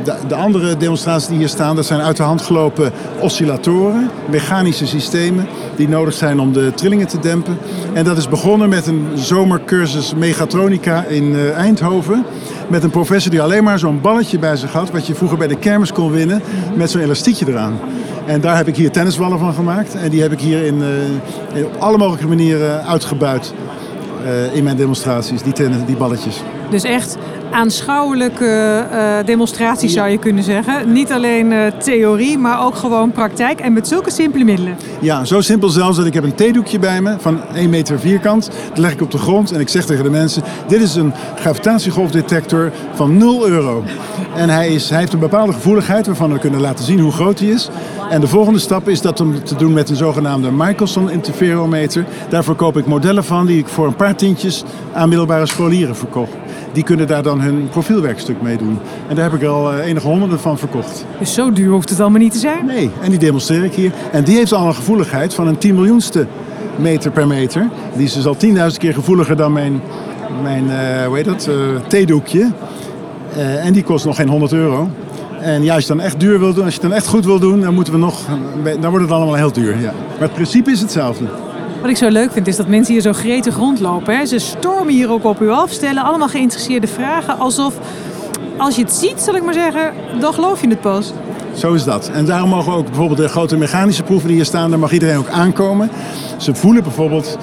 de, 0.04 0.14
de, 0.28 0.36
andere 0.36 0.78
demonstraties 0.78 1.28
die 1.28 1.38
hier 1.38 1.48
staan, 1.48 1.76
dat 1.76 1.86
zijn 1.86 2.02
uit 2.02 2.18
de 2.18 2.24
hand 2.24 2.42
gelopen 2.42 2.92
oscillatoren, 3.20 4.10
mechanische 4.30 4.88
systemen 4.88 5.48
die 5.76 5.90
nodig 5.90 6.14
zijn 6.14 6.40
om 6.40 6.54
de 6.54 6.72
trillingen 6.76 7.08
te 7.08 7.20
dempen. 7.20 7.58
En 7.94 8.04
dat 8.04 8.18
is 8.18 8.28
begonnen 8.28 8.70
met 8.70 8.88
een 8.88 9.08
zomercursus 9.16 10.14
megatronica 10.14 11.04
in 11.04 11.24
uh, 11.24 11.52
Eindhoven. 11.52 12.26
Met 12.68 12.84
een 12.84 12.90
professor 12.90 13.32
die 13.32 13.42
alleen 13.42 13.64
maar 13.64 13.80
zo'n 13.80 14.02
balletje 14.02 14.40
bij 14.40 14.56
zich 14.56 14.72
had, 14.72 14.92
wat 14.92 15.08
je 15.08 15.16
vroeger 15.16 15.38
bij 15.38 15.48
de 15.48 15.58
kermis 15.58 15.92
kon 15.92 16.12
winnen, 16.12 16.42
met 16.76 16.92
zo'n 16.92 17.02
elastiekje 17.02 17.46
eraan. 17.48 17.80
En 18.26 18.42
daar 18.42 18.58
heb 18.58 18.68
ik 18.68 18.76
hier 18.76 18.92
tennisballen 18.92 19.40
van 19.40 19.54
gemaakt. 19.54 19.96
En 19.96 20.10
die 20.10 20.22
heb 20.22 20.32
ik 20.32 20.40
hier 20.40 20.66
in, 20.66 20.82
uh, 21.56 21.66
op 21.66 21.76
alle 21.80 21.98
mogelijke 21.98 22.28
manieren 22.28 22.86
uitgebuit 22.86 23.54
in 24.54 24.64
mijn 24.64 24.78
demonstraties, 24.78 25.42
die, 25.42 25.54
tennis, 25.54 25.78
die 25.86 25.96
balletjes. 25.96 26.42
Dus 26.70 26.84
echt 26.84 27.18
aanschouwelijke 27.52 28.86
uh, 28.92 29.26
demonstraties 29.26 29.94
zou 29.94 30.10
je 30.10 30.18
kunnen 30.18 30.44
zeggen. 30.44 30.92
Niet 30.92 31.12
alleen 31.12 31.52
uh, 31.52 31.66
theorie, 31.68 32.38
maar 32.38 32.66
ook 32.66 32.76
gewoon 32.76 33.12
praktijk 33.12 33.60
en 33.60 33.74
met 33.74 33.88
zulke 33.88 34.12
simpele 34.12 34.44
middelen. 34.44 34.78
Ja, 35.00 35.26
zo 35.26 35.42
simpel 35.42 35.70
zelfs 35.70 35.98
dat 35.98 36.06
ik 36.06 36.14
heb 36.14 36.24
een 36.24 36.36
theedoekje 36.36 36.80
bij 36.80 37.02
me 37.02 37.16
van 37.20 37.40
1 37.54 37.70
meter 37.70 38.00
vierkant. 38.00 38.50
Dat 38.70 38.78
leg 38.78 38.92
ik 38.92 39.02
op 39.02 39.12
de 39.12 39.18
grond 39.18 39.52
en 39.52 39.60
ik 39.60 39.70
zeg 39.70 39.86
tegen 39.86 40.04
de 40.04 40.10
mensen... 40.10 40.44
dit 40.68 40.82
is 40.82 40.96
een 40.96 41.14
gravitatiegolfdetector 41.36 42.72
van 42.94 43.18
0 43.18 43.48
euro. 43.48 43.84
En 44.36 44.50
hij, 44.50 44.68
is, 44.68 44.90
hij 44.90 45.00
heeft 45.00 45.14
een 45.14 45.20
bepaalde 45.20 45.54
gevoeligheid 45.54 46.06
waarvan 46.06 46.34
we 46.34 46.40
kunnen 46.40 46.62
laten 46.62 46.86
zien 46.86 47.00
hoe 47.00 47.12
groot 47.12 47.40
hij 47.40 47.48
is. 47.48 47.70
En 48.10 48.22
de 48.22 48.28
volgende 48.28 48.60
stap 48.60 48.90
is 48.90 49.02
dat 49.02 49.20
om 49.20 49.44
te 49.44 49.56
doen 49.56 49.74
met 49.74 49.90
een 49.90 49.96
zogenaamde 49.96 50.52
Michelson 50.52 51.10
interferometer. 51.10 52.06
Daarvoor 52.30 52.56
koop 52.56 52.78
ik 52.78 52.86
modellen 52.86 53.24
van 53.24 53.46
die 53.46 53.58
ik 53.58 53.68
voor 53.68 53.88
een 53.88 53.96
paar 53.96 54.16
tientjes 54.16 54.64
aan 54.94 55.10
middelbare 55.10 55.46
scholieren 55.46 55.96
verkocht 55.96 56.32
die 56.78 56.86
kunnen 56.86 57.08
daar 57.08 57.24
dan 57.24 57.42
hun 57.42 57.70
profielwerkstuk 57.70 58.42
mee 58.42 58.58
doen. 58.58 58.80
En 59.08 59.16
daar 59.16 59.32
heb 59.32 59.42
ik 59.42 59.48
al 59.48 59.74
enige 59.74 60.08
honderden 60.08 60.40
van 60.40 60.58
verkocht. 60.58 61.06
Dus 61.20 61.34
zo 61.34 61.52
duur 61.52 61.72
hoeft 61.72 61.90
het 61.90 62.00
allemaal 62.00 62.20
niet 62.20 62.32
te 62.32 62.40
zijn? 62.40 62.66
Nee, 62.66 62.90
en 63.02 63.10
die 63.10 63.20
demonstreer 63.20 63.64
ik 63.64 63.74
hier. 63.74 63.92
En 64.12 64.24
die 64.24 64.38
heeft 64.38 64.54
al 64.54 64.68
een 64.68 64.76
gevoeligheid 64.76 65.34
van 65.34 65.48
een 65.48 65.58
10 65.58 65.76
miljoenste 65.76 66.28
meter 66.76 67.12
per 67.12 67.28
meter. 67.28 67.70
Die 67.96 68.06
is 68.06 68.14
dus 68.14 68.26
al 68.26 68.38
10.000 68.46 68.78
keer 68.78 68.94
gevoeliger 68.94 69.36
dan 69.36 69.54
mijn, 69.54 69.82
mijn 70.42 70.64
uh, 70.64 71.06
hoe 71.06 71.16
heet 71.16 71.26
dat, 71.26 71.48
uh, 71.50 71.56
theedoekje. 71.88 72.52
Uh, 73.38 73.66
en 73.66 73.74
die 73.74 73.84
kost 73.84 74.06
nog 74.06 74.16
geen 74.16 74.30
100 74.30 74.52
euro. 74.52 74.90
En 75.42 75.64
ja, 75.64 75.74
als 75.74 75.84
je 75.84 75.90
dan 75.96 76.00
echt 76.00 76.20
duur 76.20 76.40
wil 76.40 76.54
doen, 76.54 76.64
als 76.64 76.74
je 76.74 76.80
het 76.80 76.90
dan 76.90 76.98
echt 76.98 77.08
goed 77.08 77.26
wil 77.26 77.40
doen, 77.40 77.62
dan 77.62 77.74
moeten 77.74 77.94
we 77.94 78.00
nog, 78.00 78.20
dan 78.64 78.90
wordt 78.90 79.06
het 79.06 79.14
allemaal 79.14 79.36
heel 79.36 79.52
duur. 79.52 79.80
Ja. 79.80 79.94
Maar 80.10 80.28
het 80.28 80.34
principe 80.34 80.72
is 80.72 80.82
hetzelfde. 80.82 81.26
Wat 81.82 81.90
ik 81.90 81.98
zo 81.98 82.08
leuk 82.08 82.32
vind 82.32 82.48
is 82.48 82.56
dat 82.56 82.68
mensen 82.68 82.94
hier 82.94 83.02
zo 83.02 83.14
gretig 83.14 83.56
rondlopen. 83.56 84.18
Hè. 84.18 84.26
Ze 84.26 84.40
stormen 84.40 84.94
hier 84.94 85.12
ook 85.12 85.24
op 85.24 85.42
u 85.42 85.50
af, 85.50 85.72
stellen 85.72 86.04
allemaal 86.04 86.28
geïnteresseerde 86.28 86.88
vragen. 86.88 87.40
Alsof, 87.40 87.74
als 88.58 88.76
je 88.76 88.82
het 88.82 88.94
ziet, 88.94 89.20
zal 89.20 89.36
ik 89.36 89.44
maar 89.44 89.54
zeggen, 89.54 89.94
dan 90.20 90.34
geloof 90.34 90.62
je 90.62 90.68
het 90.68 90.82
pas. 90.82 91.14
Zo 91.54 91.74
is 91.74 91.84
dat. 91.84 92.10
En 92.14 92.26
daarom 92.26 92.50
mogen 92.50 92.74
ook 92.74 92.86
bijvoorbeeld 92.86 93.20
de 93.20 93.28
grote 93.28 93.58
mechanische 93.58 94.04
proeven 94.04 94.28
die 94.28 94.36
hier 94.36 94.46
staan, 94.46 94.70
daar 94.70 94.80
mag 94.80 94.92
iedereen 94.92 95.18
ook 95.18 95.30
aankomen. 95.30 95.90
Ze 96.38 96.56
voelen 96.56 96.84
bijvoorbeeld 96.84 97.38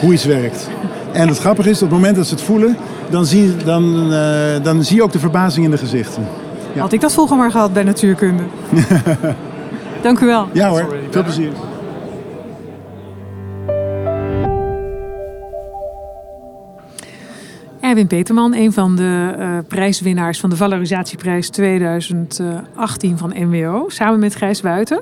hoe 0.00 0.12
iets 0.12 0.24
werkt. 0.24 0.68
En 1.12 1.28
het 1.28 1.38
grappige 1.38 1.70
is, 1.70 1.82
op 1.82 1.90
het 1.90 1.98
moment 1.98 2.16
dat 2.16 2.26
ze 2.26 2.34
het 2.34 2.42
voelen, 2.42 2.76
dan 3.10 3.26
zie, 3.26 3.56
dan, 3.56 4.12
uh, 4.12 4.18
dan 4.62 4.84
zie 4.84 4.96
je 4.96 5.02
ook 5.02 5.12
de 5.12 5.18
verbazing 5.18 5.64
in 5.64 5.70
de 5.70 5.78
gezichten. 5.78 6.26
Ja. 6.74 6.80
Had 6.80 6.92
ik 6.92 7.00
dat 7.00 7.12
vroeger 7.12 7.36
maar 7.36 7.50
gehad 7.50 7.72
bij 7.72 7.82
natuurkunde. 7.82 8.42
Dank 10.02 10.20
u 10.20 10.26
wel. 10.26 10.48
Ja 10.52 10.68
hoor, 10.68 10.94
veel 11.10 11.22
plezier. 11.22 11.50
Erwin 17.88 18.06
Peterman, 18.06 18.54
een 18.54 18.72
van 18.72 18.96
de 18.96 19.34
uh, 19.38 19.58
prijswinnaars 19.68 20.40
van 20.40 20.50
de 20.50 20.56
Valorisatieprijs 20.56 21.48
2018 21.48 23.18
van 23.18 23.32
NWO, 23.34 23.84
samen 23.88 24.18
met 24.18 24.34
Gijs 24.34 24.60
Wuiten. 24.60 25.00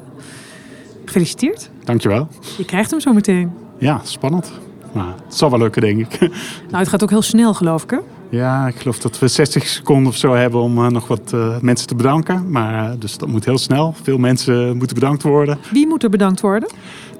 Gefeliciteerd. 1.04 1.70
Dankjewel. 1.84 2.28
Je 2.56 2.64
krijgt 2.64 2.90
hem 2.90 3.00
zo 3.00 3.12
meteen. 3.12 3.52
Ja, 3.78 4.00
spannend. 4.04 4.52
Maar 4.92 5.14
het 5.24 5.34
zal 5.34 5.50
wel 5.50 5.58
lukken, 5.58 5.82
denk 5.82 6.00
ik. 6.00 6.20
Nou, 6.70 6.78
het 6.78 6.88
gaat 6.88 7.02
ook 7.02 7.10
heel 7.10 7.22
snel, 7.22 7.54
geloof 7.54 7.82
ik, 7.82 7.90
hè? 7.90 7.98
Ja, 8.28 8.66
ik 8.66 8.76
geloof 8.76 8.98
dat 8.98 9.18
we 9.18 9.28
60 9.28 9.66
seconden 9.66 10.06
of 10.06 10.16
zo 10.16 10.34
hebben 10.34 10.60
om 10.60 10.78
uh, 10.78 10.86
nog 10.86 11.06
wat 11.06 11.32
uh, 11.34 11.58
mensen 11.60 11.86
te 11.86 11.94
bedanken. 11.94 12.50
Maar, 12.50 12.84
uh, 12.84 12.90
dus 12.98 13.18
dat 13.18 13.28
moet 13.28 13.44
heel 13.44 13.58
snel. 13.58 13.94
Veel 14.02 14.18
mensen 14.18 14.76
moeten 14.76 14.94
bedankt 14.94 15.22
worden. 15.22 15.58
Wie 15.72 15.86
moet 15.86 16.02
er 16.02 16.10
bedankt 16.10 16.40
worden? 16.40 16.68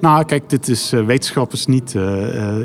Nou, 0.00 0.24
kijk, 0.24 0.50
dit 0.50 0.68
is 0.68 0.90
wetenschap 0.90 1.52
is 1.52 1.66
niet 1.66 1.96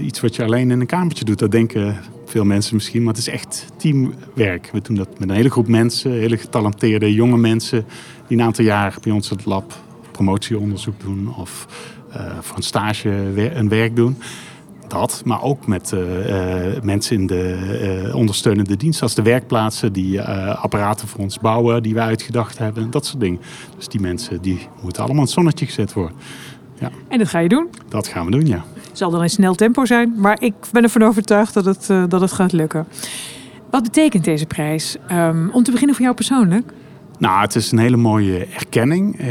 iets 0.01 0.21
wat 0.21 0.35
je 0.35 0.43
alleen 0.43 0.71
in 0.71 0.79
een 0.79 0.85
kamertje 0.85 1.25
doet. 1.25 1.39
Dat 1.39 1.51
denken 1.51 1.97
veel 2.31 2.45
mensen 2.45 2.75
misschien, 2.75 3.03
maar 3.03 3.13
het 3.13 3.27
is 3.27 3.27
echt 3.27 3.65
teamwerk. 3.77 4.69
We 4.71 4.81
doen 4.81 4.95
dat 4.95 5.19
met 5.19 5.29
een 5.29 5.35
hele 5.35 5.49
groep 5.49 5.67
mensen, 5.67 6.11
hele 6.11 6.37
getalenteerde 6.37 7.13
jonge 7.13 7.37
mensen... 7.37 7.85
die 8.27 8.37
een 8.37 8.43
aantal 8.43 8.65
jaar 8.65 8.97
bij 9.01 9.11
ons 9.11 9.29
het 9.29 9.45
lab 9.45 9.73
promotieonderzoek 10.11 10.99
doen... 10.99 11.35
of 11.35 11.67
voor 12.41 12.57
een 12.57 12.63
stage 12.63 13.09
een 13.55 13.69
werk 13.69 13.95
doen 13.95 14.17
dat, 14.91 15.21
maar 15.25 15.41
ook 15.41 15.67
met 15.67 15.91
uh, 15.91 16.69
uh, 16.75 16.81
mensen 16.81 17.15
in 17.15 17.27
de 17.27 18.11
ondersteunende 18.13 18.77
dienst, 18.77 19.01
als 19.01 19.15
de 19.15 19.21
werkplaatsen 19.21 19.93
die 19.93 20.21
apparaten 20.21 21.07
voor 21.07 21.19
ons 21.19 21.39
bouwen, 21.39 21.83
die 21.83 21.93
we 21.93 21.99
uitgedacht 21.99 22.57
hebben, 22.57 22.91
dat 22.91 23.05
soort 23.05 23.19
dingen. 23.19 23.39
Dus 23.77 23.87
die 23.87 23.99
mensen 23.99 24.41
die 24.41 24.67
moeten 24.81 25.03
allemaal 25.03 25.21
in 25.21 25.27
het 25.27 25.33
zonnetje 25.33 25.65
gezet 25.65 25.93
worden. 25.93 26.17
Ja. 26.79 26.89
En 27.07 27.17
dat 27.17 27.27
ga 27.27 27.39
je 27.39 27.49
doen? 27.49 27.67
Dat 27.89 28.07
gaan 28.07 28.25
we 28.25 28.31
doen, 28.31 28.45
ja. 28.47 28.65
Het 28.91 28.99
zal 28.99 29.11
dan 29.11 29.23
in 29.23 29.29
snel 29.29 29.55
tempo 29.55 29.85
zijn, 29.85 30.13
maar 30.17 30.41
ik 30.41 30.53
ben 30.71 30.83
ervan 30.83 31.03
overtuigd 31.03 31.53
dat 31.53 31.65
het, 31.65 32.09
dat 32.09 32.21
het 32.21 32.31
gaat 32.31 32.51
lukken. 32.51 32.87
Wat 33.69 33.83
betekent 33.83 34.23
deze 34.23 34.45
prijs? 34.45 34.97
Um, 35.11 35.49
om 35.53 35.63
te 35.63 35.71
beginnen 35.71 35.95
voor 35.95 36.03
jou 36.03 36.15
persoonlijk? 36.15 36.73
Nou, 37.17 37.41
het 37.41 37.55
is 37.55 37.71
een 37.71 37.77
hele 37.77 37.97
mooie 37.97 38.45
erkenning. 38.45 39.21
Uh, 39.21 39.27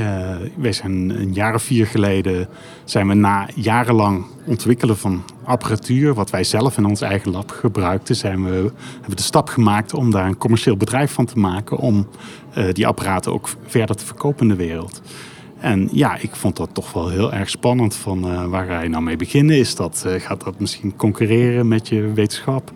wij 0.56 0.72
zijn 0.72 1.10
een 1.10 1.32
jaar 1.32 1.54
of 1.54 1.62
vier 1.62 1.86
geleden 1.86 2.48
zijn 2.84 3.08
we 3.08 3.14
na 3.14 3.48
jarenlang 3.54 4.24
ontwikkelen 4.44 4.96
van 4.96 5.22
apparatuur, 5.44 6.14
wat 6.14 6.30
wij 6.30 6.44
zelf 6.44 6.76
in 6.76 6.84
ons 6.84 7.00
eigen 7.00 7.30
lab 7.30 7.50
gebruikten, 7.50 8.16
zijn 8.16 8.44
we, 8.44 8.50
hebben 8.50 8.72
we 9.06 9.14
de 9.14 9.22
stap 9.22 9.48
gemaakt 9.48 9.94
om 9.94 10.10
daar 10.10 10.26
een 10.26 10.38
commercieel 10.38 10.76
bedrijf 10.76 11.12
van 11.12 11.24
te 11.24 11.38
maken, 11.38 11.76
om 11.76 12.08
uh, 12.58 12.64
die 12.72 12.86
apparaten 12.86 13.32
ook 13.32 13.48
verder 13.66 13.96
te 13.96 14.06
verkopen 14.06 14.42
in 14.42 14.48
de 14.48 14.64
wereld. 14.64 15.02
En 15.60 15.88
ja, 15.92 16.16
ik 16.16 16.36
vond 16.36 16.56
dat 16.56 16.68
toch 16.72 16.92
wel 16.92 17.08
heel 17.08 17.32
erg 17.32 17.50
spannend. 17.50 17.96
Van 17.96 18.32
uh, 18.32 18.46
waar 18.46 18.66
ga 18.66 18.80
je 18.80 18.88
nou 18.88 19.02
mee 19.02 19.16
beginnen? 19.16 19.58
Is 19.58 19.74
dat, 19.74 20.04
gaat 20.06 20.44
dat 20.44 20.60
misschien 20.60 20.96
concurreren 20.96 21.68
met 21.68 21.88
je 21.88 22.12
wetenschap? 22.12 22.72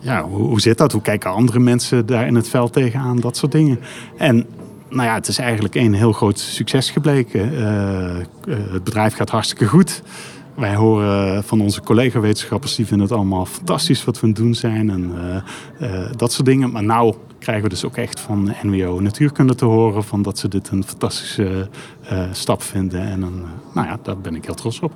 ja, 0.00 0.22
hoe, 0.22 0.46
hoe 0.46 0.60
zit 0.60 0.78
dat? 0.78 0.92
Hoe 0.92 1.02
kijken 1.02 1.30
andere 1.30 1.58
mensen 1.58 2.06
daar 2.06 2.26
in 2.26 2.34
het 2.34 2.48
veld 2.48 2.72
tegenaan? 2.72 3.20
Dat 3.20 3.36
soort 3.36 3.52
dingen. 3.52 3.78
En 4.16 4.46
nou 4.88 5.08
ja, 5.08 5.14
het 5.14 5.28
is 5.28 5.38
eigenlijk 5.38 5.74
een 5.74 5.94
heel 5.94 6.12
groot 6.12 6.38
succes 6.38 6.90
gebleken. 6.90 7.52
Het 8.48 8.84
bedrijf 8.84 9.14
gaat 9.14 9.30
hartstikke 9.30 9.66
goed. 9.66 10.02
Wij 10.54 10.74
horen 10.74 11.44
van 11.44 11.60
onze 11.60 11.80
collega-wetenschappers, 11.82 12.74
die 12.74 12.86
vinden 12.86 13.06
het 13.06 13.16
allemaal 13.16 13.46
fantastisch 13.46 14.04
wat 14.04 14.20
we 14.20 14.22
aan 14.22 14.28
het 14.28 14.38
doen 14.38 14.54
zijn 14.54 14.90
en 14.90 15.12
dat 16.16 16.32
soort 16.32 16.46
dingen. 16.46 16.70
Maar 16.70 16.84
nou 16.84 17.14
krijgen 17.46 17.68
we 17.68 17.74
dus 17.74 17.84
ook 17.84 17.96
echt 17.96 18.20
van 18.20 18.54
NWO 18.62 19.00
Natuurkunde 19.00 19.54
te 19.54 19.64
horen 19.64 20.04
van 20.04 20.22
dat 20.22 20.38
ze 20.38 20.48
dit 20.48 20.68
een 20.68 20.84
fantastische 20.84 21.68
uh, 22.12 22.22
stap 22.32 22.62
vinden. 22.62 23.00
En 23.00 23.22
een, 23.22 23.44
nou 23.74 23.86
ja, 23.86 23.98
daar 24.02 24.18
ben 24.18 24.34
ik 24.34 24.44
heel 24.44 24.54
trots 24.54 24.80
op. 24.80 24.92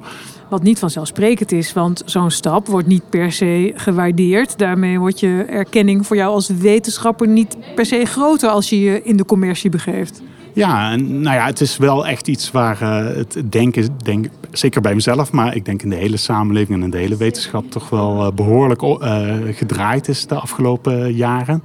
Wat 0.48 0.62
niet 0.62 0.78
vanzelfsprekend 0.78 1.52
is, 1.52 1.72
want 1.72 2.02
zo'n 2.04 2.30
stap 2.30 2.66
wordt 2.66 2.86
niet 2.86 3.10
per 3.10 3.32
se 3.32 3.72
gewaardeerd. 3.74 4.58
Daarmee 4.58 4.98
wordt 4.98 5.20
je 5.20 5.44
erkenning 5.48 6.06
voor 6.06 6.16
jou 6.16 6.32
als 6.32 6.48
wetenschapper 6.48 7.28
niet 7.28 7.56
per 7.74 7.86
se 7.86 8.04
groter 8.04 8.48
als 8.48 8.68
je 8.68 8.80
je 8.80 9.02
in 9.02 9.16
de 9.16 9.24
commercie 9.24 9.70
begeeft. 9.70 10.22
Ja, 10.52 10.92
en 10.92 11.20
nou 11.20 11.36
ja, 11.36 11.46
het 11.46 11.60
is 11.60 11.76
wel 11.76 12.06
echt 12.06 12.28
iets 12.28 12.50
waar 12.50 12.82
uh, 12.82 13.16
het 13.16 13.42
denken, 13.50 13.88
denk, 14.02 14.26
zeker 14.50 14.80
bij 14.80 14.94
mezelf, 14.94 15.32
maar 15.32 15.56
ik 15.56 15.64
denk 15.64 15.82
in 15.82 15.90
de 15.90 15.96
hele 15.96 16.16
samenleving 16.16 16.78
en 16.78 16.84
in 16.84 16.90
de 16.90 16.98
hele 16.98 17.16
wetenschap 17.16 17.70
toch 17.70 17.88
wel 17.88 18.26
uh, 18.26 18.32
behoorlijk 18.32 18.82
uh, 18.82 19.34
gedraaid 19.50 20.08
is 20.08 20.26
de 20.26 20.34
afgelopen 20.34 21.12
jaren. 21.12 21.62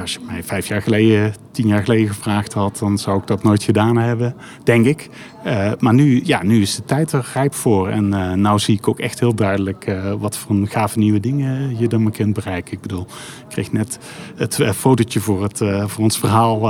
Als 0.00 0.12
je 0.12 0.18
mij 0.26 0.42
vijf 0.42 0.66
jaar 0.66 0.82
geleden, 0.82 1.34
tien 1.50 1.66
jaar 1.66 1.82
geleden 1.82 2.08
gevraagd 2.08 2.52
had, 2.52 2.78
dan 2.78 2.98
zou 2.98 3.18
ik 3.18 3.26
dat 3.26 3.42
nooit 3.42 3.62
gedaan 3.62 3.96
hebben, 3.96 4.34
denk 4.64 4.86
ik. 4.86 5.08
Uh, 5.46 5.72
maar 5.78 5.94
nu, 5.94 6.20
ja, 6.24 6.42
nu 6.42 6.60
is 6.60 6.74
de 6.74 6.84
tijd 6.84 7.12
er 7.12 7.30
rijp 7.34 7.54
voor. 7.54 7.88
En 7.88 8.04
uh, 8.04 8.32
nou 8.32 8.58
zie 8.58 8.76
ik 8.76 8.88
ook 8.88 8.98
echt 8.98 9.20
heel 9.20 9.34
duidelijk 9.34 9.86
uh, 9.86 10.12
wat 10.18 10.36
voor 10.36 10.56
gave 10.64 10.98
nieuwe 10.98 11.20
dingen 11.20 11.78
je 11.78 11.88
dan 11.88 12.10
kunt 12.10 12.34
bereiken. 12.34 12.72
Ik 12.72 12.80
bedoel, 12.80 13.06
ik 13.38 13.48
kreeg 13.48 13.72
net 13.72 13.98
het 14.36 14.58
fotootje 14.74 15.20
voor, 15.20 15.42
het, 15.42 15.58
voor 15.86 16.04
ons 16.04 16.18
verhaal 16.18 16.60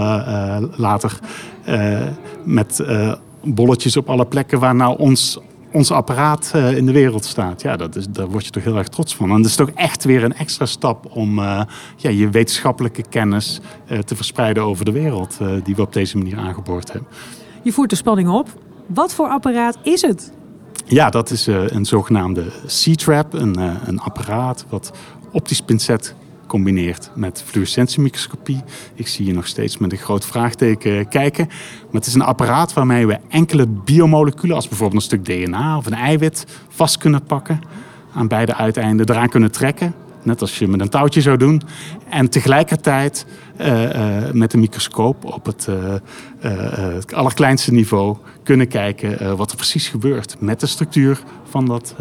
later 0.77 1.19
met 2.45 2.85
bolletjes 3.43 3.97
op 3.97 4.11
alle 4.11 4.27
plekken 4.27 4.61
waar 4.61 4.75
nou 4.75 4.99
ons 4.99 5.39
ons 5.73 5.91
apparaat 5.91 6.51
eh, 6.55 6.77
in 6.77 6.87
de 6.87 6.93
wereld 6.93 7.25
staat. 7.25 7.63
Ja, 7.63 7.77
dat 7.77 7.97
is, 7.97 8.07
daar 8.09 8.29
word 8.29 8.45
je 8.45 8.51
toch 8.51 8.65
heel 8.65 8.77
erg 8.77 8.89
trots 8.89 9.17
van. 9.17 9.31
En 9.31 9.37
dat 9.37 9.47
is 9.47 9.55
toch 9.55 9.71
echt 9.71 10.05
weer 10.05 10.25
een 10.25 10.35
extra 10.35 10.67
stap 10.67 11.17
om 11.17 11.39
uh, 11.39 11.63
ja, 11.97 12.11
je 12.11 12.31
wetenschappelijke 12.31 13.03
kennis 13.09 13.61
uh, 13.87 13.99
te 13.99 14.17
verspreiden 14.17 14.63
over 14.63 14.85
de 14.85 14.93
wereld. 14.93 15.39
die 15.65 15.77
we 15.77 15.83
op 15.83 15.93
deze 15.93 16.19
manier 16.19 16.39
aangeboord 16.39 16.93
hebben. 16.93 17.11
Je 17.63 17.73
voert 17.73 17.91
de 17.91 17.97
spanning 17.97 18.29
op. 18.29 18.49
Wat 18.87 19.15
voor 19.15 19.29
apparaat 19.29 19.79
is 19.83 20.03
het? 20.03 20.33
Ja, 20.87 21.11
dat 21.11 21.31
is 21.31 21.47
een 21.47 21.85
zogenaamde 21.85 22.45
C-trap. 22.67 23.33
Een, 23.33 23.59
een 23.89 24.01
apparaat 24.01 24.65
wat 24.69 24.93
optisch 25.33 25.61
pincet 25.61 26.15
combineert 26.53 27.11
met 27.15 27.43
fluorescentiemicroscopie. 27.47 28.63
Ik 28.95 29.09
zie 29.09 29.27
je 29.27 29.33
nog 29.33 29.47
steeds 29.47 29.79
met 29.79 29.93
een 29.93 29.99
groot 29.99 30.27
vraagteken 30.27 31.09
kijken. 31.09 31.47
Maar 31.47 32.01
het 32.01 32.07
is 32.07 32.15
een 32.15 32.23
apparaat 32.23 32.73
waarmee 32.73 33.07
we 33.07 33.19
enkele 33.29 33.67
biomoleculen, 33.67 34.57
als 34.57 34.69
bijvoorbeeld 34.69 35.03
een 35.03 35.09
stuk 35.09 35.25
DNA 35.25 35.77
of 35.77 35.87
een 35.87 35.95
eiwit, 35.95 36.47
vast 36.69 36.99
kunnen 36.99 37.25
pakken. 37.25 37.61
Aan 38.15 38.29
beide 38.29 38.55
uiteinden 38.55 39.11
eraan 39.11 39.29
kunnen 39.29 39.53
trekken. 39.53 39.95
Net 40.23 40.41
als 40.41 40.59
je 40.59 40.69
met 40.69 40.81
een 40.81 40.89
touwtje 40.89 41.21
zou 41.21 41.37
doen. 41.37 41.63
En 42.09 42.31
tegelijkertijd 42.31 43.27
uh, 43.61 43.83
uh, 43.83 44.31
met 44.33 44.53
een 44.53 44.61
microscoop 44.61 45.25
op 45.25 45.47
het, 45.47 45.69
het 46.39 47.15
allerkleinste 47.15 47.73
niveau 47.73 48.17
kunnen 48.43 48.69
kijken 48.69 49.37
wat 49.37 49.51
er 49.51 49.57
precies 49.57 49.89
gebeurt 49.89 50.37
met 50.41 50.61
de 50.61 50.67
structuur 50.67 51.23
van 51.45 51.67
dat 51.67 51.97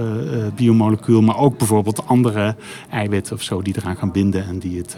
biomolecuul. 0.55 1.21
Maar 1.21 1.37
ook 1.37 1.57
bijvoorbeeld 1.57 2.07
andere 2.07 2.55
eiwitten 2.89 3.35
of 3.35 3.41
zo 3.41 3.61
die 3.61 3.75
eraan 3.77 3.97
gaan 3.97 4.11
binden 4.11 4.45
en 4.45 4.59
die 4.59 4.77
het, 4.77 4.97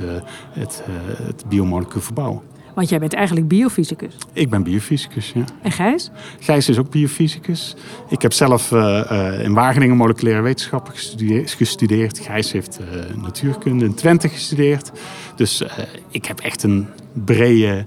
het, 0.51 0.83
het 1.23 1.43
biomolecuul 1.47 2.01
verbouwen. 2.01 2.41
Want 2.73 2.89
jij 2.89 2.99
bent 2.99 3.13
eigenlijk 3.13 3.47
biofysicus. 3.47 4.15
Ik 4.33 4.49
ben 4.49 4.63
biofysicus, 4.63 5.31
ja. 5.35 5.43
En 5.61 5.71
Gijs? 5.71 6.09
Gijs 6.39 6.69
is 6.69 6.77
ook 6.77 6.89
biofysicus. 6.89 7.75
Ik 8.09 8.21
heb 8.21 8.33
zelf 8.33 8.71
uh, 8.71 9.03
uh, 9.11 9.43
in 9.43 9.53
Wageningen 9.53 9.97
moleculaire 9.97 10.41
wetenschappen 10.41 10.93
gestudeerd. 10.93 12.19
Gijs 12.19 12.51
heeft 12.51 12.79
uh, 12.81 13.21
natuurkunde 13.23 13.85
in 13.85 13.93
Twente 13.93 14.29
gestudeerd. 14.29 14.91
Dus 15.35 15.63
ik 16.09 16.25
heb 16.25 16.39
echt 16.39 16.63
een 16.63 16.87
brede 17.13 17.85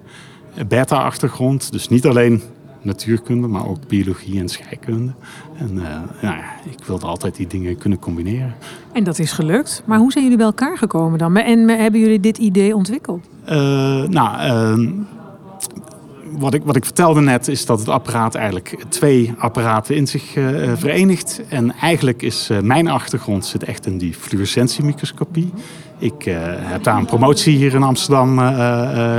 beta-achtergrond. 0.69 1.73
Dus 1.73 1.89
niet 1.89 2.07
alleen 2.07 2.43
natuurkunde, 2.87 3.47
maar 3.47 3.69
ook 3.69 3.89
biologie 3.89 4.41
en 4.41 4.49
scheikunde. 4.49 5.13
En 5.59 5.71
uh, 5.75 5.83
ja, 6.23 6.37
ik 6.65 6.85
wilde 6.87 7.07
altijd 7.07 7.37
die 7.37 7.47
dingen 7.47 7.79
kunnen 7.79 7.99
combineren. 7.99 8.55
En 8.93 9.05
dat 9.05 9.19
is 9.19 9.33
gelukt. 9.33 9.83
Maar 9.85 9.99
hoe 9.99 10.13
zijn 10.13 10.25
jullie 10.25 10.39
bij 10.39 10.47
elkaar 10.47 10.79
gekomen 10.79 11.19
dan? 11.19 11.37
En 11.37 11.69
hebben 11.69 12.01
jullie 12.01 12.21
dit 12.21 12.39
idee 12.39 12.75
ontwikkeld? 12.75 13.27
Uh, 13.49 13.55
nou, 14.03 14.79
uh, 14.79 14.91
wat 16.39 16.55
ik, 16.55 16.63
wat 16.65 16.77
ik 16.77 16.85
vertelde 16.85 17.21
net 17.21 17.49
is 17.49 17.67
dat 17.67 17.79
het 17.79 17.89
apparaat 17.89 18.35
eigenlijk 18.35 18.77
twee 18.89 19.35
apparaten 19.39 19.97
in 19.97 20.07
zich 20.07 20.37
uh, 20.37 20.73
verenigt. 20.75 21.41
En 21.49 21.73
eigenlijk 21.73 22.23
is 22.23 22.51
uh, 22.51 22.61
mijn 22.61 22.89
achtergrond 22.89 23.47
zit 23.47 23.65
echt 23.65 23.87
in 23.87 23.99
die 23.99 24.15
fluorescentiemicroscopie. 24.15 25.53
Ik 25.99 26.27
uh, 26.27 26.37
heb 26.41 26.83
daar 26.83 26.97
een 26.97 27.05
promotie 27.05 27.57
hier 27.57 27.75
in 27.75 27.83
Amsterdam 27.83 28.39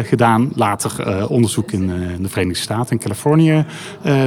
gedaan. 0.03 0.51
Later 0.55 1.27
onderzoek 1.29 1.72
in, 1.72 1.88
de 2.22 2.29
Verenigde 2.29 2.62
Staten, 2.62 2.91
in 2.91 3.00
Californië, 3.00 3.65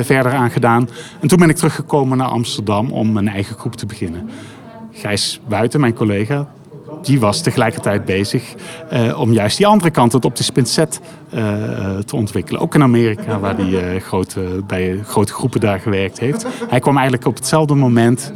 verder 0.00 0.32
aan 0.32 0.50
gedaan. 0.50 0.88
En 1.20 1.28
toen 1.28 1.38
ben 1.38 1.48
ik 1.48 1.56
teruggekomen 1.56 2.18
naar 2.18 2.28
Amsterdam 2.28 2.90
om 2.92 3.16
een 3.16 3.28
eigen 3.28 3.56
groep 3.56 3.76
te 3.76 3.86
beginnen. 3.86 4.30
Gijs 4.92 5.40
Buiten, 5.48 5.80
mijn 5.80 5.94
collega, 5.94 6.48
die 7.02 7.20
was 7.20 7.42
tegelijkertijd 7.42 8.04
bezig 8.04 8.54
om 9.16 9.32
juist 9.32 9.56
die 9.56 9.66
andere 9.66 9.90
kant, 9.90 10.12
het 10.12 10.24
optisch 10.24 10.50
pincet, 10.50 11.00
te 12.06 12.16
ontwikkelen. 12.16 12.60
Ook 12.60 12.74
in 12.74 12.82
Amerika, 12.82 13.38
waar 13.38 13.56
hij 13.56 14.02
bij 14.66 15.00
grote 15.04 15.32
groepen 15.32 15.60
daar 15.60 15.80
gewerkt 15.80 16.18
heeft. 16.18 16.46
Hij 16.68 16.80
kwam 16.80 16.94
eigenlijk 16.94 17.26
op 17.26 17.36
hetzelfde 17.36 17.74
moment, 17.74 18.32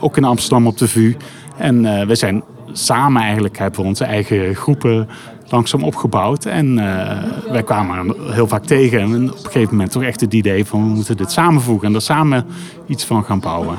ook 0.00 0.16
in 0.16 0.24
Amsterdam 0.24 0.66
op 0.66 0.78
de 0.78 0.88
VU. 0.88 1.16
En 1.56 2.06
we 2.06 2.14
zijn 2.14 2.42
samen 2.72 3.22
eigenlijk, 3.22 3.58
hebben 3.58 3.80
we 3.80 3.86
onze 3.86 4.04
eigen 4.04 4.54
groepen 4.54 5.08
langzaam 5.50 5.84
opgebouwd. 5.84 6.44
En 6.44 6.76
uh, 6.76 7.22
wij 7.50 7.62
kwamen 7.62 8.14
heel 8.32 8.46
vaak 8.46 8.64
tegen. 8.64 9.00
En 9.00 9.30
op 9.30 9.36
een 9.36 9.44
gegeven 9.44 9.70
moment 9.70 9.90
toch 9.90 10.02
echt 10.02 10.20
het 10.20 10.34
idee 10.34 10.64
van 10.64 10.88
we 10.88 10.94
moeten 10.94 11.16
dit 11.16 11.32
samenvoegen 11.32 11.88
en 11.88 11.94
er 11.94 12.02
samen 12.02 12.46
iets 12.86 13.04
van 13.04 13.24
gaan 13.24 13.40
bouwen. 13.40 13.78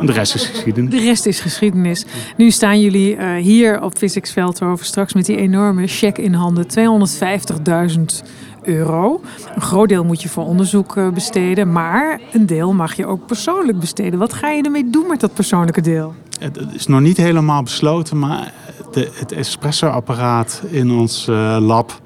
En 0.00 0.06
de 0.06 0.12
rest 0.12 0.34
is 0.34 0.46
geschiedenis. 0.46 0.90
De 0.90 1.00
rest 1.00 1.26
is 1.26 1.40
geschiedenis. 1.40 2.04
Nu 2.36 2.50
staan 2.50 2.80
jullie 2.80 3.16
uh, 3.16 3.34
hier 3.34 3.82
op 3.82 3.96
Physics 3.96 4.32
Veldhoven 4.32 4.86
straks 4.86 5.14
met 5.14 5.26
die 5.26 5.36
enorme 5.36 5.86
cheque 5.86 6.22
in 6.22 6.34
handen. 6.34 6.66
250.000 6.66 8.28
euro. 8.62 9.20
Een 9.54 9.62
groot 9.62 9.88
deel 9.88 10.04
moet 10.04 10.22
je 10.22 10.28
voor 10.28 10.44
onderzoek 10.44 10.96
uh, 10.96 11.08
besteden, 11.08 11.72
maar 11.72 12.20
een 12.32 12.46
deel 12.46 12.72
mag 12.72 12.94
je 12.94 13.06
ook 13.06 13.26
persoonlijk 13.26 13.78
besteden. 13.78 14.18
Wat 14.18 14.32
ga 14.32 14.50
je 14.50 14.62
ermee 14.62 14.90
doen 14.90 15.06
met 15.08 15.20
dat 15.20 15.34
persoonlijke 15.34 15.80
deel? 15.80 16.14
Het 16.40 16.58
is 16.72 16.86
nog 16.86 17.00
niet 17.00 17.16
helemaal 17.16 17.62
besloten, 17.62 18.18
maar 18.18 18.52
de, 18.92 19.10
het 19.14 19.32
espresso-apparaat 19.32 20.62
in 20.70 20.90
ons 20.90 21.28
uh, 21.28 21.56
lab, 21.60 22.00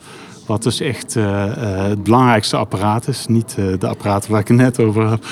wat 0.46 0.62
dus 0.62 0.80
echt 0.80 1.14
uh, 1.16 1.24
het 1.88 2.02
belangrijkste 2.02 2.56
apparaat 2.56 3.08
is, 3.08 3.26
niet 3.26 3.54
de 3.78 3.88
apparaat 3.88 4.26
waar 4.26 4.40
ik 4.40 4.48
het 4.48 4.56
net 4.56 4.80
over 4.80 5.10
heb, 5.10 5.24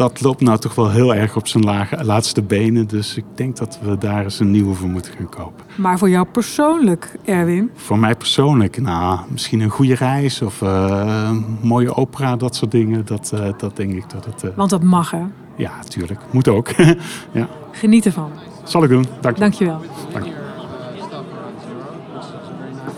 dat 0.00 0.20
loopt 0.20 0.40
nou 0.40 0.58
toch 0.58 0.74
wel 0.74 0.90
heel 0.90 1.14
erg 1.14 1.36
op 1.36 1.48
zijn 1.48 1.64
lage, 1.64 2.04
laatste 2.04 2.42
benen. 2.42 2.86
Dus 2.86 3.16
ik 3.16 3.24
denk 3.34 3.56
dat 3.56 3.78
we 3.82 3.98
daar 3.98 4.24
eens 4.24 4.40
een 4.40 4.50
nieuwe 4.50 4.74
voor 4.74 4.88
moeten 4.88 5.12
gaan 5.12 5.28
kopen. 5.28 5.64
Maar 5.74 5.98
voor 5.98 6.10
jou 6.10 6.26
persoonlijk, 6.26 7.16
Erwin? 7.24 7.70
Voor 7.74 7.98
mij 7.98 8.14
persoonlijk, 8.14 8.80
nou, 8.80 9.20
misschien 9.30 9.60
een 9.60 9.70
goede 9.70 9.94
reis 9.94 10.42
of 10.42 10.60
een 10.60 11.58
mooie 11.62 11.94
opera, 11.94 12.36
dat 12.36 12.56
soort 12.56 12.70
dingen. 12.70 13.06
Dat, 13.06 13.32
dat 13.56 13.76
denk 13.76 13.92
ik 13.92 14.10
dat 14.10 14.24
het... 14.24 14.54
Want 14.54 14.70
dat 14.70 14.82
mag, 14.82 15.10
hè? 15.10 15.22
Ja, 15.56 15.72
tuurlijk. 15.88 16.20
Moet 16.30 16.48
ook. 16.48 16.68
ja. 17.32 17.48
Geniet 17.72 18.06
ervan. 18.06 18.30
Zal 18.64 18.82
ik 18.82 18.88
doen. 18.88 19.06
Dank 19.20 19.34
je. 19.34 19.40
Dankjewel. 19.40 19.80
Dank 20.12 20.24
je. 20.24 20.32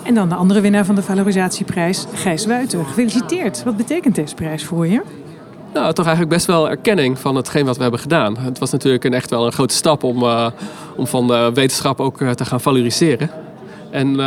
En 0.02 0.14
dan 0.14 0.28
de 0.28 0.34
andere 0.34 0.60
winnaar 0.60 0.84
van 0.84 0.94
de 0.94 1.02
valorisatieprijs, 1.02 2.06
Gijs 2.12 2.46
Wuiten. 2.46 2.86
Gefeliciteerd. 2.86 3.62
Wat 3.62 3.76
betekent 3.76 4.14
deze 4.14 4.34
prijs 4.34 4.64
voor 4.64 4.86
je? 4.86 5.02
Nou, 5.72 5.92
toch 5.92 6.06
eigenlijk 6.06 6.34
best 6.34 6.46
wel 6.46 6.70
erkenning 6.70 7.18
van 7.18 7.36
hetgeen 7.36 7.64
wat 7.64 7.76
we 7.76 7.82
hebben 7.82 8.00
gedaan. 8.00 8.38
Het 8.38 8.58
was 8.58 8.70
natuurlijk 8.70 9.04
een, 9.04 9.14
echt 9.14 9.30
wel 9.30 9.46
een 9.46 9.52
grote 9.52 9.74
stap 9.74 10.02
om, 10.02 10.22
uh, 10.22 10.46
om 10.96 11.06
van 11.06 11.26
de 11.26 11.50
wetenschap 11.54 12.00
ook 12.00 12.20
uh, 12.20 12.30
te 12.30 12.44
gaan 12.44 12.60
valoriseren. 12.60 13.30
En, 13.90 14.20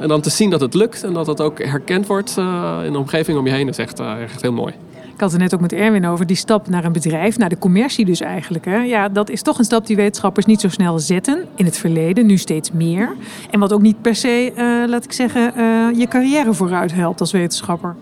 en 0.00 0.08
dan 0.08 0.20
te 0.20 0.30
zien 0.30 0.50
dat 0.50 0.60
het 0.60 0.74
lukt 0.74 1.04
en 1.04 1.12
dat 1.12 1.26
het 1.26 1.40
ook 1.40 1.62
herkend 1.62 2.06
wordt 2.06 2.36
in 2.84 2.92
de 2.92 2.98
omgeving 2.98 3.38
om 3.38 3.46
je 3.46 3.52
heen 3.52 3.68
is 3.68 3.78
echt, 3.78 4.00
echt 4.00 4.42
heel 4.42 4.52
mooi. 4.52 4.74
Ik 5.14 5.20
had 5.20 5.32
het 5.32 5.40
net 5.40 5.54
ook 5.54 5.60
met 5.60 5.72
Erwin 5.72 6.06
over 6.06 6.26
die 6.26 6.36
stap 6.36 6.68
naar 6.68 6.84
een 6.84 6.92
bedrijf, 6.92 7.38
naar 7.38 7.48
de 7.48 7.58
commercie 7.58 8.04
dus 8.04 8.20
eigenlijk. 8.20 8.64
Hè. 8.64 8.76
Ja, 8.76 9.08
dat 9.08 9.30
is 9.30 9.42
toch 9.42 9.58
een 9.58 9.64
stap 9.64 9.86
die 9.86 9.96
wetenschappers 9.96 10.46
niet 10.46 10.60
zo 10.60 10.68
snel 10.68 10.98
zetten. 10.98 11.46
In 11.54 11.64
het 11.64 11.78
verleden, 11.78 12.26
nu 12.26 12.36
steeds 12.36 12.72
meer. 12.72 13.16
En 13.50 13.60
wat 13.60 13.72
ook 13.72 13.82
niet 13.82 14.02
per 14.02 14.14
se, 14.14 14.52
laat 14.88 15.04
ik 15.04 15.12
zeggen, 15.12 15.52
je 15.98 16.06
carrière 16.08 16.54
vooruit 16.54 16.92
helpt 16.94 17.20
als 17.20 17.32
wetenschapper. 17.32 17.96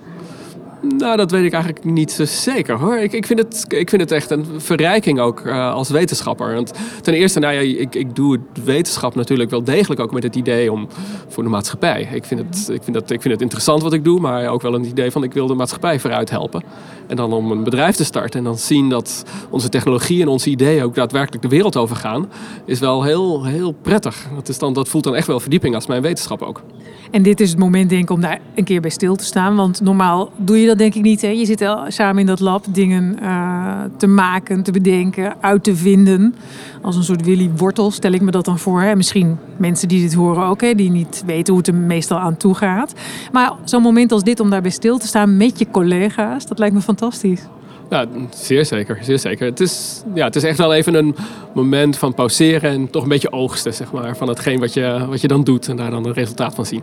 Nou, 0.81 1.17
dat 1.17 1.31
weet 1.31 1.45
ik 1.45 1.53
eigenlijk 1.53 1.85
niet 1.85 2.13
zo 2.13 2.25
zeker 2.25 2.79
hoor. 2.79 2.97
Ik, 2.97 3.13
ik, 3.13 3.27
vind, 3.27 3.39
het, 3.39 3.65
ik 3.69 3.91
vind 3.91 4.03
het 4.03 4.11
echt 4.11 4.31
een 4.31 4.47
verrijking 4.57 5.21
ook 5.21 5.41
uh, 5.41 5.73
als 5.73 5.89
wetenschapper. 5.89 6.55
Want 6.55 6.73
ten 7.03 7.15
eerste, 7.15 7.39
nou 7.39 7.55
ja, 7.55 7.61
ik, 7.61 7.95
ik 7.95 8.15
doe 8.15 8.39
wetenschap 8.65 9.15
natuurlijk 9.15 9.51
wel 9.51 9.65
degelijk 9.65 10.01
ook 10.01 10.13
met 10.13 10.23
het 10.23 10.37
idee 10.37 10.73
om 10.73 10.89
voor 11.29 11.43
de 11.43 11.49
maatschappij. 11.49 12.09
Ik 12.13 12.25
vind, 12.25 12.41
het, 12.41 12.69
ik, 12.69 12.83
vind 12.83 12.97
het, 12.97 13.11
ik 13.11 13.21
vind 13.21 13.35
het 13.35 13.43
interessant 13.43 13.83
wat 13.83 13.93
ik 13.93 14.05
doe, 14.05 14.21
maar 14.21 14.49
ook 14.49 14.63
wel 14.63 14.75
een 14.75 14.85
idee 14.85 15.11
van 15.11 15.23
ik 15.23 15.33
wil 15.33 15.47
de 15.47 15.55
maatschappij 15.55 16.01
vooruit 16.01 16.31
helpen. 16.31 16.63
En 17.07 17.17
dan 17.17 17.33
om 17.33 17.51
een 17.51 17.65
bedrijf 17.65 17.97
te 17.97 18.05
starten 18.05 18.39
en 18.39 18.45
dan 18.45 18.59
zien 18.59 18.89
dat 18.89 19.25
onze 19.51 19.69
technologie 19.69 20.23
en 20.23 20.29
onze 20.29 20.51
ideeën 20.51 20.83
ook 20.83 20.95
daadwerkelijk 20.95 21.43
de 21.43 21.49
wereld 21.49 21.77
overgaan, 21.77 22.29
is 22.65 22.79
wel 22.79 23.03
heel, 23.03 23.45
heel 23.45 23.73
prettig. 23.73 24.27
Dat, 24.35 24.49
is 24.49 24.59
dan, 24.59 24.73
dat 24.73 24.89
voelt 24.89 25.05
dan 25.05 25.15
echt 25.15 25.27
wel 25.27 25.41
verdieping 25.41 25.75
als 25.75 25.87
mijn 25.87 26.03
wetenschap 26.03 26.43
ook. 26.43 26.63
En 27.11 27.23
dit 27.23 27.41
is 27.41 27.51
het 27.51 27.59
moment 27.59 27.91
denk 27.91 28.03
ik 28.03 28.11
om 28.11 28.21
daar 28.21 28.41
een 28.55 28.65
keer 28.65 28.81
bij 28.81 28.91
stil 28.91 29.17
te 29.17 29.25
staan. 29.25 29.57
Want 29.57 29.81
normaal 29.81 30.31
doe 30.37 30.61
je 30.61 30.67
dat 30.67 30.79
denk 30.79 30.95
ik 30.95 31.03
niet. 31.03 31.23
Hè? 31.23 31.29
Je 31.29 31.45
zit 31.45 31.63
al 31.63 31.85
samen 31.89 32.21
in 32.21 32.27
dat 32.27 32.41
lab 32.41 32.65
dingen 32.69 33.17
uh, 33.23 33.81
te 33.97 34.07
maken, 34.07 34.63
te 34.63 34.71
bedenken, 34.71 35.37
uit 35.41 35.65
te 35.65 35.77
vinden. 35.77 36.35
Als 36.83 36.97
een 36.97 37.05
soort 37.05 37.25
Willy 37.25 37.51
Wortel 37.57 37.91
stel 37.91 38.13
ik 38.13 38.21
me 38.21 38.31
dat 38.31 38.45
dan 38.45 38.59
voor. 38.59 38.83
Hè? 38.83 38.97
Misschien 38.97 39.39
mensen 39.57 39.89
die 39.89 40.01
dit 40.01 40.15
horen 40.15 40.47
ook, 40.47 40.61
hè? 40.61 40.75
die 40.75 40.91
niet 40.91 41.23
weten 41.27 41.55
hoe 41.55 41.63
het 41.63 41.73
er 41.73 41.75
meestal 41.75 42.19
aan 42.19 42.37
toe 42.37 42.55
gaat. 42.55 42.95
Maar 43.33 43.53
zo'n 43.65 43.83
moment 43.83 44.13
als 44.13 44.23
dit 44.23 44.41
om 44.41 44.51
daarbij 44.51 44.71
stil 44.71 44.99
te 44.99 45.07
staan 45.07 45.37
met 45.37 45.59
je 45.59 45.71
collega's, 45.71 46.47
dat 46.47 46.59
lijkt 46.59 46.75
me 46.75 46.81
fantastisch. 46.81 47.43
Ja, 47.91 48.07
zeer 48.31 48.65
zeker, 48.65 48.99
zeer 49.01 49.19
zeker. 49.19 49.47
Het 49.47 49.61
is, 49.61 50.03
ja, 50.15 50.25
het 50.25 50.37
is 50.37 50.43
echt 50.43 50.59
wel 50.59 50.75
even 50.75 50.95
een 50.95 51.17
moment 51.55 51.99
van 51.99 52.15
pauzeren 52.15 52.71
en 52.71 52.91
toch 52.91 53.03
een 53.03 53.09
beetje 53.09 53.33
oogsten 53.33 53.75
zeg 53.75 53.93
maar, 53.93 54.17
van 54.17 54.29
hetgeen 54.29 54.61
wat 54.61 54.75
je, 54.75 55.07
wat 55.09 55.21
je 55.21 55.29
dan 55.29 55.45
doet 55.45 55.69
en 55.69 55.77
daar 55.77 55.91
dan 55.91 56.07
een 56.07 56.13
resultaat 56.13 56.55
van 56.55 56.67
zien. 56.67 56.83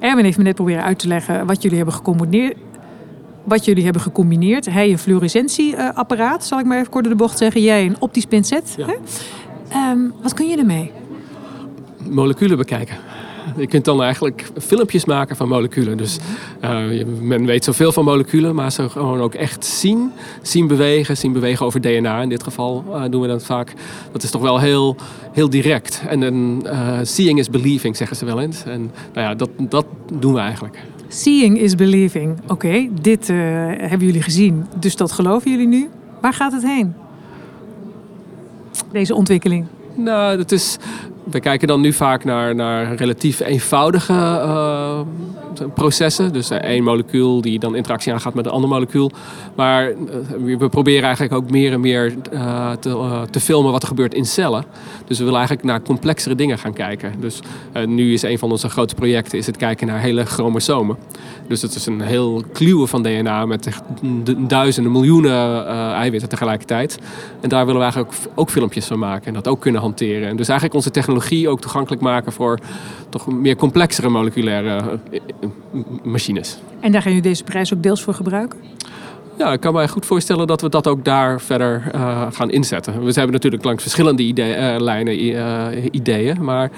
Erwin 0.00 0.24
heeft 0.24 0.38
me 0.38 0.44
net 0.44 0.54
proberen 0.54 0.84
uit 0.84 0.98
te 0.98 1.08
leggen 1.08 1.46
wat 1.46 1.62
jullie 1.62 1.76
hebben 1.76 1.94
gecombineerd. 1.94 2.56
Wat 3.44 3.64
jullie 3.64 3.84
hebben 3.84 4.02
gecombineerd. 4.02 4.70
Hij 4.70 4.90
een 4.90 4.98
fluorescentieapparaat, 4.98 6.44
zal 6.44 6.58
ik 6.58 6.66
maar 6.66 6.78
even 6.78 6.90
kort 6.90 7.04
door 7.04 7.12
de 7.12 7.18
bocht 7.18 7.38
zeggen. 7.38 7.62
Jij 7.62 7.86
een 7.86 7.96
optisch 7.98 8.24
pincet. 8.24 8.74
Ja. 8.76 8.94
Um, 9.90 10.12
wat 10.22 10.34
kun 10.34 10.48
je 10.48 10.56
ermee? 10.56 10.92
Moleculen 12.10 12.56
bekijken. 12.56 12.96
Je 13.56 13.66
kunt 13.66 13.84
dan 13.84 14.02
eigenlijk 14.02 14.50
filmpjes 14.58 15.04
maken 15.04 15.36
van 15.36 15.48
moleculen. 15.48 15.96
Dus 15.96 16.18
uh, 16.64 17.04
men 17.20 17.44
weet 17.44 17.64
zoveel 17.64 17.92
van 17.92 18.04
moleculen, 18.04 18.54
maar 18.54 18.72
ze 18.72 18.88
gewoon 18.88 19.20
ook 19.20 19.34
echt 19.34 19.64
zien. 19.64 20.12
Zien 20.42 20.66
bewegen, 20.66 21.16
zien 21.16 21.32
bewegen 21.32 21.66
over 21.66 21.80
DNA 21.80 22.22
in 22.22 22.28
dit 22.28 22.42
geval 22.42 22.84
uh, 22.88 23.02
doen 23.10 23.20
we 23.20 23.26
dat 23.26 23.44
vaak. 23.44 23.72
Dat 24.12 24.22
is 24.22 24.30
toch 24.30 24.42
wel 24.42 24.60
heel, 24.60 24.96
heel 25.32 25.50
direct. 25.50 26.02
En 26.08 26.22
een 26.22 26.62
uh, 26.64 26.98
seeing 27.02 27.38
is 27.38 27.50
believing, 27.50 27.96
zeggen 27.96 28.16
ze 28.16 28.24
wel 28.24 28.40
eens. 28.40 28.64
En 28.64 28.80
nou 29.12 29.26
ja, 29.26 29.34
dat, 29.34 29.50
dat 29.58 29.86
doen 30.12 30.32
we 30.32 30.40
eigenlijk. 30.40 30.82
Seeing 31.08 31.58
is 31.58 31.74
believing. 31.74 32.38
Oké, 32.48 32.88
dit 33.00 33.28
hebben 33.28 34.06
jullie 34.06 34.22
gezien, 34.22 34.66
dus 34.78 34.96
dat 34.96 35.12
geloven 35.12 35.50
jullie 35.50 35.68
nu. 35.68 35.88
Waar 36.20 36.32
gaat 36.32 36.52
het 36.52 36.62
heen? 36.62 36.94
Deze 38.92 39.14
ontwikkeling. 39.14 39.66
Nou, 39.94 40.36
dat 40.36 40.52
is, 40.52 40.78
we 41.24 41.40
kijken 41.40 41.68
dan 41.68 41.80
nu 41.80 41.92
vaak 41.92 42.24
naar, 42.24 42.54
naar 42.54 42.94
relatief 42.94 43.40
eenvoudige 43.40 44.12
uh, 44.12 45.00
processen. 45.74 46.32
Dus 46.32 46.50
uh, 46.50 46.58
één 46.58 46.82
molecuul 46.82 47.40
die 47.40 47.58
dan 47.58 47.76
interactie 47.76 48.12
aangaat 48.12 48.34
met 48.34 48.46
een 48.46 48.52
ander 48.52 48.70
molecuul. 48.70 49.10
Maar 49.54 49.90
uh, 49.90 50.58
we 50.58 50.68
proberen 50.68 51.02
eigenlijk 51.02 51.34
ook 51.34 51.50
meer 51.50 51.72
en 51.72 51.80
meer 51.80 52.14
te, 52.80 53.24
te, 53.30 53.40
filmen 53.40 53.72
wat 53.72 53.82
er 53.82 53.88
gebeurt 53.88 54.14
in 54.14 54.26
cellen. 54.26 54.64
Dus 55.06 55.18
we 55.18 55.24
willen 55.24 55.38
eigenlijk 55.38 55.68
naar 55.68 55.82
complexere 55.82 56.34
dingen 56.34 56.58
gaan 56.58 56.72
kijken. 56.72 57.12
Dus 57.20 57.40
nu 57.86 58.12
is 58.12 58.22
een 58.22 58.38
van 58.38 58.50
onze 58.50 58.68
grote 58.68 58.94
projecten 58.94 59.38
is 59.38 59.46
het 59.46 59.56
kijken 59.56 59.86
naar 59.86 60.00
hele 60.00 60.24
chromosomen. 60.24 60.96
Dus 61.48 61.62
het 61.62 61.74
is 61.74 61.86
een 61.86 62.00
heel 62.00 62.42
kluwen 62.52 62.88
van 62.88 63.02
DNA 63.02 63.46
met 63.46 63.68
duizenden, 64.38 64.92
miljoenen 64.92 65.66
eiwitten 65.92 66.28
tegelijkertijd. 66.28 66.98
En 67.40 67.48
daar 67.48 67.66
willen 67.66 67.80
we 67.80 67.86
eigenlijk 67.86 68.14
ook, 68.14 68.32
ook 68.34 68.50
filmpjes 68.50 68.86
van 68.86 68.98
maken 68.98 69.26
en 69.26 69.34
dat 69.34 69.48
ook 69.48 69.60
kunnen 69.60 69.80
hanteren. 69.80 70.28
En 70.28 70.36
dus 70.36 70.48
eigenlijk 70.48 70.74
onze 70.74 70.90
technologie 70.90 71.13
ook 71.48 71.60
toegankelijk 71.60 72.02
maken 72.02 72.32
voor 72.32 72.58
toch 73.08 73.26
meer 73.26 73.56
complexere 73.56 74.08
moleculaire 74.08 74.98
machines. 76.02 76.58
En 76.80 76.92
daar 76.92 77.02
gaan 77.02 77.12
jullie 77.12 77.28
deze 77.28 77.44
prijs 77.44 77.74
ook 77.74 77.82
deels 77.82 78.02
voor 78.02 78.14
gebruiken? 78.14 78.58
Ja, 79.36 79.52
ik 79.52 79.60
kan 79.60 79.74
me 79.74 79.88
goed 79.88 80.06
voorstellen 80.06 80.46
dat 80.46 80.60
we 80.60 80.68
dat 80.68 80.88
ook 80.88 81.04
daar 81.04 81.40
verder 81.40 81.90
uh, 81.94 82.26
gaan 82.30 82.50
inzetten. 82.50 83.04
We 83.04 83.12
hebben 83.12 83.32
natuurlijk 83.32 83.64
langs 83.64 83.82
verschillende 83.82 84.22
uh, 84.22 84.74
lijnen 84.78 85.24
uh, 85.24 85.66
ideeën. 85.90 86.44
Maar 86.44 86.70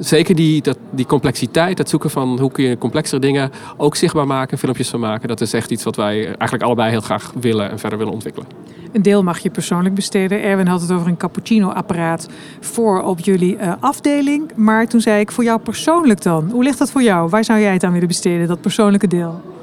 zeker 0.00 0.34
die, 0.34 0.62
dat, 0.62 0.78
die 0.90 1.06
complexiteit, 1.06 1.78
het 1.78 1.88
zoeken 1.88 2.10
van 2.10 2.40
hoe 2.40 2.52
kun 2.52 2.64
je 2.64 2.78
complexere 2.78 3.20
dingen 3.20 3.50
ook 3.76 3.96
zichtbaar 3.96 4.26
maken, 4.26 4.58
filmpjes 4.58 4.88
van 4.88 5.00
maken. 5.00 5.28
Dat 5.28 5.40
is 5.40 5.52
echt 5.52 5.70
iets 5.70 5.84
wat 5.84 5.96
wij 5.96 6.24
eigenlijk 6.26 6.62
allebei 6.62 6.90
heel 6.90 7.00
graag 7.00 7.32
willen 7.40 7.70
en 7.70 7.78
verder 7.78 7.98
willen 7.98 8.12
ontwikkelen. 8.12 8.48
Een 8.92 9.02
deel 9.02 9.22
mag 9.22 9.38
je 9.38 9.50
persoonlijk 9.50 9.94
besteden. 9.94 10.42
Erwin 10.42 10.66
had 10.66 10.80
het 10.80 10.92
over 10.92 11.06
een 11.06 11.16
cappuccino-apparaat 11.16 12.28
voor 12.60 13.02
op 13.02 13.20
jullie 13.20 13.58
afdeling. 13.80 14.50
Maar 14.56 14.86
toen 14.86 15.00
zei 15.00 15.20
ik, 15.20 15.30
voor 15.30 15.44
jou 15.44 15.60
persoonlijk 15.60 16.22
dan? 16.22 16.50
Hoe 16.50 16.62
ligt 16.62 16.78
dat 16.78 16.90
voor 16.90 17.02
jou? 17.02 17.28
Waar 17.28 17.44
zou 17.44 17.60
jij 17.60 17.72
het 17.72 17.84
aan 17.84 17.92
willen 17.92 18.08
besteden, 18.08 18.48
dat 18.48 18.60
persoonlijke 18.60 19.08
deel? 19.08 19.53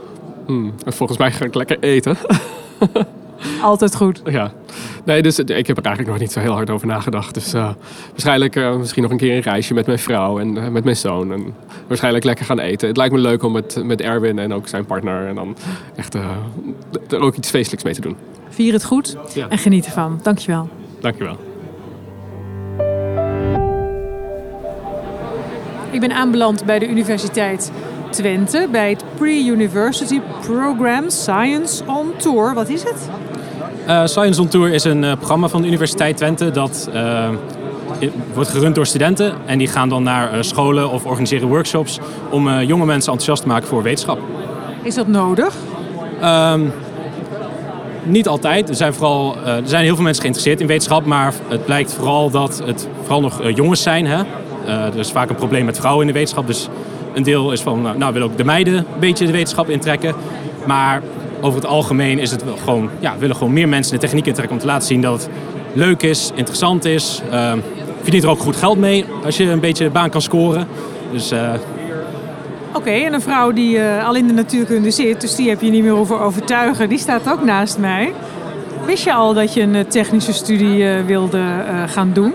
Hmm, 0.45 0.73
volgens 0.86 1.17
mij 1.17 1.32
ga 1.32 1.45
ik 1.45 1.56
lekker 1.56 1.77
eten. 1.80 2.17
Altijd 3.62 3.95
goed. 3.95 4.21
Ja. 4.25 4.51
Nee, 5.04 5.21
dus 5.21 5.39
ik 5.39 5.67
heb 5.67 5.77
er 5.77 5.86
eigenlijk 5.86 6.08
nog 6.08 6.19
niet 6.19 6.32
zo 6.32 6.39
heel 6.39 6.54
hard 6.54 6.69
over 6.69 6.88
nagedacht. 6.88 7.34
Dus 7.34 7.54
uh, 7.54 7.69
waarschijnlijk 8.10 8.56
uh, 8.56 8.75
misschien 8.75 9.01
nog 9.01 9.12
een 9.12 9.17
keer 9.17 9.36
een 9.36 9.41
reisje 9.41 9.73
met 9.73 9.86
mijn 9.86 9.99
vrouw 9.99 10.39
en 10.39 10.56
uh, 10.56 10.67
met 10.67 10.84
mijn 10.84 10.95
zoon. 10.95 11.32
En 11.34 11.54
waarschijnlijk 11.88 12.23
lekker 12.23 12.45
gaan 12.45 12.60
eten. 12.60 12.88
Het 12.88 12.97
lijkt 12.97 13.13
me 13.13 13.19
leuk 13.19 13.43
om 13.43 13.51
met, 13.51 13.82
met 13.84 14.01
Erwin 14.01 14.39
en 14.39 14.54
ook 14.54 14.67
zijn 14.67 14.86
partner 14.86 15.27
en 15.27 15.36
dan 15.36 15.56
echt 15.95 16.13
er 17.10 17.19
ook 17.19 17.36
iets 17.36 17.49
feestelijks 17.49 17.84
mee 17.84 17.93
te 17.93 18.01
doen. 18.01 18.15
Vier 18.49 18.73
het 18.73 18.84
goed 18.84 19.17
ja. 19.34 19.49
en 19.49 19.58
geniet 19.58 19.86
ervan. 19.86 20.19
Dankjewel. 20.23 20.69
Dankjewel. 20.99 21.38
Ik 25.91 25.99
ben 25.99 26.12
aanbeland 26.12 26.65
bij 26.65 26.80
de 26.80 26.88
Universiteit 26.88 27.71
Twente 28.12 28.67
bij 28.71 28.89
het 28.89 29.04
Pre-University 29.17 30.21
Program 30.41 31.10
Science 31.10 31.84
on 31.86 32.13
Tour. 32.17 32.54
Wat 32.54 32.69
is 32.69 32.84
het? 32.84 33.10
Uh, 33.88 34.06
Science 34.06 34.41
on 34.41 34.47
Tour 34.47 34.74
is 34.74 34.84
een 34.84 35.04
uh, 35.04 35.12
programma 35.15 35.47
van 35.47 35.62
de 35.62 35.67
Universiteit 35.67 36.17
Twente 36.17 36.52
dat 36.52 36.89
uh, 36.93 37.30
wordt 38.34 38.50
gerund 38.50 38.76
door 38.76 38.86
studenten. 38.86 39.34
En 39.45 39.58
die 39.58 39.67
gaan 39.67 39.89
dan 39.89 40.04
naar 40.04 40.43
scholen 40.43 40.89
of 40.89 41.06
organiseren 41.06 41.47
workshops 41.47 42.00
om 42.30 42.62
jonge 42.62 42.86
mensen 42.86 43.12
enthousiast 43.12 43.41
te 43.41 43.47
maken 43.47 43.67
voor 43.67 43.84
wetenschap. 43.84 44.19
Is 44.84 44.95
dat 44.95 45.08
nodig? 45.08 45.56
Um, 46.24 46.71
niet 48.04 48.28
altijd. 48.28 48.69
Er 48.69 48.76
zijn, 48.76 48.93
vooral, 48.93 49.36
er 49.45 49.62
zijn 49.63 49.84
heel 49.84 49.95
veel 49.95 50.04
mensen 50.04 50.21
geïnteresseerd 50.21 50.62
in 50.62 50.67
wetenschap, 50.67 51.06
maar 51.06 51.34
het 51.47 51.65
blijkt 51.65 51.93
vooral 51.93 52.30
dat 52.30 52.62
het 52.65 52.88
vooral 53.02 53.21
nog 53.21 53.41
jongens 53.54 53.82
zijn. 53.82 54.06
Hè? 54.06 54.24
er 54.65 55.00
is 55.00 55.12
vaak 55.12 55.30
een 55.30 55.36
probleem 55.36 55.65
met 55.65 55.78
vrouwen 55.78 56.02
in 56.02 56.13
de 56.13 56.19
wetenschap, 56.19 56.47
dus 56.47 56.69
een 57.13 57.24
deel 57.24 57.52
is 57.52 57.62
van, 57.62 57.82
nou 57.82 58.13
willen 58.13 58.28
ook 58.30 58.38
de 58.38 58.43
meiden 58.43 58.78
een 58.78 58.86
beetje 59.00 59.26
de 59.26 59.32
wetenschap 59.32 59.69
intrekken. 59.69 60.15
Maar 60.67 61.02
over 61.41 61.60
het 61.60 61.69
algemeen 61.69 62.19
is 62.19 62.32
het 62.32 62.43
wel 62.43 62.58
gewoon, 62.58 62.89
ja, 63.00 63.15
willen 63.17 63.36
gewoon 63.36 63.54
meer 63.54 63.69
mensen 63.69 63.93
de 63.93 64.00
techniek 64.00 64.26
intrekken 64.26 64.56
om 64.56 64.62
te 64.62 64.67
laten 64.67 64.88
zien 64.88 65.02
dat 65.02 65.13
het 65.13 65.30
leuk 65.74 66.02
is, 66.02 66.32
interessant 66.36 66.86
is. 66.86 67.21
Uh, 67.32 67.54
verdient 68.02 68.24
er 68.24 68.30
ook 68.30 68.39
goed 68.39 68.56
geld 68.56 68.78
mee 68.78 69.06
als 69.26 69.38
je 69.38 69.43
een 69.43 69.60
beetje 69.60 69.84
de 69.84 69.89
baan 69.89 70.10
kan 70.10 70.21
scoren. 70.21 70.67
Dus, 71.12 71.32
uh... 71.32 71.39
Oké, 72.67 72.78
okay, 72.78 73.06
en 73.06 73.13
een 73.13 73.21
vrouw 73.21 73.52
die 73.52 73.78
uh, 73.78 74.08
al 74.08 74.15
in 74.15 74.28
de 74.28 74.34
natuurkunde 74.34 74.91
zit, 74.91 75.21
dus 75.21 75.36
die 75.36 75.50
heb 75.50 75.62
je 75.62 75.69
niet 75.69 75.84
meer 75.84 75.95
over 75.95 76.19
overtuigen, 76.19 76.89
die 76.89 76.97
staat 76.97 77.30
ook 77.30 77.43
naast 77.43 77.78
mij. 77.78 78.13
Wist 78.86 79.04
je 79.04 79.13
al 79.13 79.34
dat 79.34 79.54
je 79.54 79.62
een 79.62 79.88
technische 79.88 80.34
studie 80.34 80.86
wilde 81.06 81.43
gaan 81.88 82.13
doen? 82.13 82.34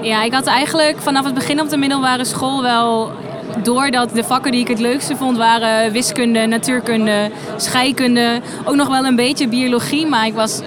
Ja, 0.00 0.22
ik 0.22 0.32
had 0.32 0.46
eigenlijk 0.46 0.96
vanaf 0.98 1.24
het 1.24 1.34
begin 1.34 1.60
op 1.60 1.68
de 1.68 1.76
middelbare 1.76 2.24
school 2.24 2.62
wel 2.62 3.10
doordat 3.62 4.10
de 4.14 4.24
vakken 4.24 4.52
die 4.52 4.60
ik 4.60 4.68
het 4.68 4.78
leukste 4.78 5.16
vond 5.16 5.36
waren 5.36 5.92
wiskunde, 5.92 6.46
natuurkunde, 6.46 7.30
scheikunde. 7.56 8.40
Ook 8.64 8.74
nog 8.74 8.88
wel 8.88 9.04
een 9.04 9.16
beetje 9.16 9.48
biologie, 9.48 10.06
maar 10.06 10.26
ik 10.26 10.34
was... 10.34 10.60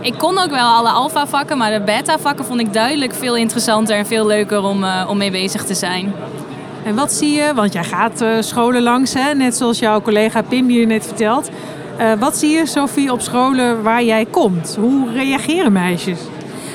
Ik 0.00 0.14
kon 0.18 0.38
ook 0.38 0.50
wel 0.50 0.66
alle 0.66 0.88
alfa-vakken, 0.88 1.58
maar 1.58 1.72
de 1.72 1.80
beta-vakken 1.84 2.44
vond 2.44 2.60
ik 2.60 2.72
duidelijk 2.72 3.14
veel 3.14 3.36
interessanter 3.36 3.96
en 3.96 4.06
veel 4.06 4.26
leuker 4.26 4.62
om, 4.62 4.84
uh, 4.84 5.06
om 5.08 5.16
mee 5.16 5.30
bezig 5.30 5.64
te 5.64 5.74
zijn. 5.74 6.14
En 6.84 6.94
wat 6.94 7.12
zie 7.12 7.32
je, 7.32 7.54
want 7.54 7.72
jij 7.72 7.84
gaat 7.84 8.22
uh, 8.22 8.28
scholen 8.40 8.82
langs, 8.82 9.14
hè? 9.14 9.34
net 9.34 9.56
zoals 9.56 9.78
jouw 9.78 10.00
collega 10.00 10.42
Pim 10.42 10.68
hier 10.68 10.86
net 10.86 11.06
vertelt. 11.06 11.50
Uh, 12.00 12.12
wat 12.18 12.36
zie 12.36 12.50
je, 12.50 12.66
Sophie, 12.66 13.12
op 13.12 13.20
scholen 13.20 13.82
waar 13.82 14.02
jij 14.02 14.26
komt? 14.30 14.76
Hoe 14.80 15.12
reageren 15.12 15.72
meisjes? 15.72 16.18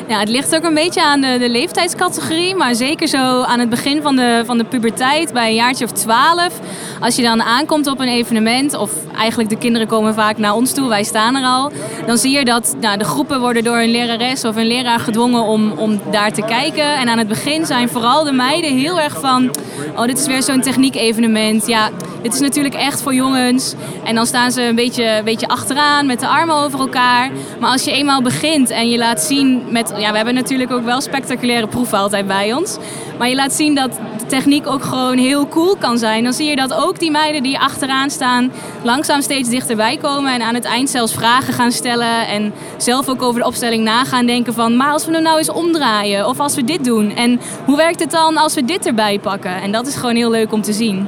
Ja, 0.08 0.20
het 0.20 0.30
ligt 0.30 0.56
ook 0.56 0.64
een 0.64 0.74
beetje 0.74 1.04
aan 1.04 1.22
de, 1.22 1.38
de 1.40 1.50
leeftijdscategorie. 1.50 2.56
Maar 2.56 2.76
zeker 2.76 3.08
zo 3.08 3.42
aan 3.42 3.60
het 3.60 3.70
begin 3.70 4.02
van 4.02 4.16
de, 4.16 4.44
van 4.46 4.58
de 4.58 4.64
puberteit, 4.64 5.34
bij 5.34 5.48
een 5.48 5.56
jaartje 5.56 5.86
of 5.86 5.92
twaalf. 5.92 6.60
Als 7.00 7.16
je 7.16 7.22
dan 7.22 7.42
aankomt 7.42 7.88
op 7.88 8.00
een 8.00 8.08
evenement, 8.08 8.78
of 8.78 8.92
eigenlijk 9.18 9.50
de 9.50 9.58
kinderen 9.58 9.88
komen 9.88 10.14
vaak 10.14 10.38
naar 10.38 10.54
ons 10.54 10.74
toe, 10.74 10.90
wij 10.90 11.04
staan 11.04 11.36
er 11.36 11.44
al. 11.44 11.72
Dan 12.06 12.18
zie 12.18 12.32
je 12.32 12.46
dat 12.46 12.76
nou, 12.82 12.98
de 12.98 13.04
groepen 13.04 13.40
worden 13.40 13.64
door 13.64 13.78
een 13.78 13.92
lerares 13.92 14.46
of 14.46 14.56
een 14.56 14.68
leraar 14.68 15.00
gedwongen 15.00 15.42
om, 15.42 15.72
om 15.72 16.00
daar 16.12 16.32
te 16.32 16.42
kijken. 16.42 16.96
En 16.96 17.10
aan 17.10 17.18
het 17.18 17.28
begin 17.28 17.66
zijn 17.66 17.90
vooral 17.90 18.24
de 18.24 18.32
meiden 18.32 18.78
heel 18.78 19.00
erg 19.00 19.20
van... 19.20 19.52
Oh, 19.96 20.06
dit 20.06 20.18
is 20.18 20.28
weer 20.28 20.44
zo'n 20.44 20.62
techniek-evenement. 20.62 21.68
Ja, 21.68 21.90
dit 22.22 22.34
is 22.34 22.40
natuurlijk 22.40 22.76
echt 22.76 23.02
voor 23.02 23.14
jongens. 23.14 23.74
En 24.04 24.16
dan 24.16 24.26
staan 24.26 24.52
ze 24.52 24.62
een 24.62 24.76
beetje, 24.76 25.18
een 25.18 25.24
beetje 25.24 25.48
achteraan 25.48 26.06
met 26.06 26.20
de 26.20 26.28
armen 26.28 26.56
over 26.56 26.80
elkaar. 26.80 27.32
Maar 27.60 27.72
als 27.72 27.84
je 27.84 27.92
eenmaal 27.92 28.22
begint 28.22 28.70
en 28.70 28.90
je 28.90 28.98
laat 28.98 29.22
zien 29.22 29.64
met 29.70 29.94
ja, 30.00 30.10
we 30.10 30.16
hebben 30.16 30.34
natuurlijk 30.34 30.72
ook 30.72 30.84
wel 30.84 31.02
spectaculaire 31.02 31.68
proeven 31.68 31.98
altijd 31.98 32.28
bij 32.28 32.54
ons. 32.54 32.78
Maar 33.18 33.30
je 33.30 33.36
laat 33.36 33.54
zien 33.54 33.76
dat 33.76 33.92
de 34.18 34.26
techniek 34.26 34.68
ook 34.68 34.84
gewoon 34.84 35.18
heel 35.18 35.48
cool 35.48 35.76
kan 35.76 35.98
zijn. 35.98 36.24
Dan 36.24 36.34
zie 36.34 36.50
je 36.50 36.56
dat 36.56 36.74
ook 36.74 37.00
die 37.00 37.12
meiden 37.12 37.44
die 37.44 37.60
achteraan 37.60 38.10
staan 38.10 38.52
langzaam 38.84 39.22
steeds 39.22 39.50
dichterbij 39.50 39.98
komen. 39.98 40.34
En 40.34 40.42
aan 40.42 40.56
het 40.56 40.66
eind 40.66 40.90
zelfs 40.90 41.14
vragen 41.14 41.54
gaan 41.54 41.72
stellen. 41.72 42.28
En 42.28 42.54
zelf 42.78 43.10
ook 43.10 43.22
over 43.22 43.42
de 43.42 43.48
opstelling 43.48 43.84
na 43.84 44.04
gaan 44.04 44.26
denken 44.26 44.54
van... 44.54 44.76
maar 44.76 44.92
als 44.92 45.06
we 45.06 45.12
hem 45.12 45.24
nou 45.24 45.38
eens 45.38 45.52
omdraaien 45.52 46.28
of 46.28 46.40
als 46.40 46.56
we 46.56 46.64
dit 46.64 46.84
doen. 46.84 47.16
En 47.16 47.40
hoe 47.66 47.78
werkt 47.78 48.00
het 48.00 48.12
dan 48.12 48.38
als 48.38 48.54
we 48.54 48.66
dit 48.66 48.86
erbij 48.86 49.20
pakken? 49.20 49.62
En 49.62 49.72
dat 49.72 49.88
is 49.88 49.96
gewoon 49.96 50.16
heel 50.16 50.32
leuk 50.32 50.52
om 50.52 50.62
te 50.62 50.74
zien. 50.74 51.08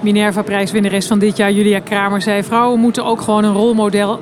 Minerva-prijswinnares 0.00 1.06
van 1.06 1.18
dit 1.18 1.36
jaar, 1.36 1.52
Julia 1.52 1.80
Kramer, 1.80 2.22
zei... 2.22 2.42
vrouwen 2.42 2.80
moeten 2.80 3.04
ook 3.04 3.20
gewoon 3.20 3.44
een 3.44 3.54
rolmodel 3.54 4.20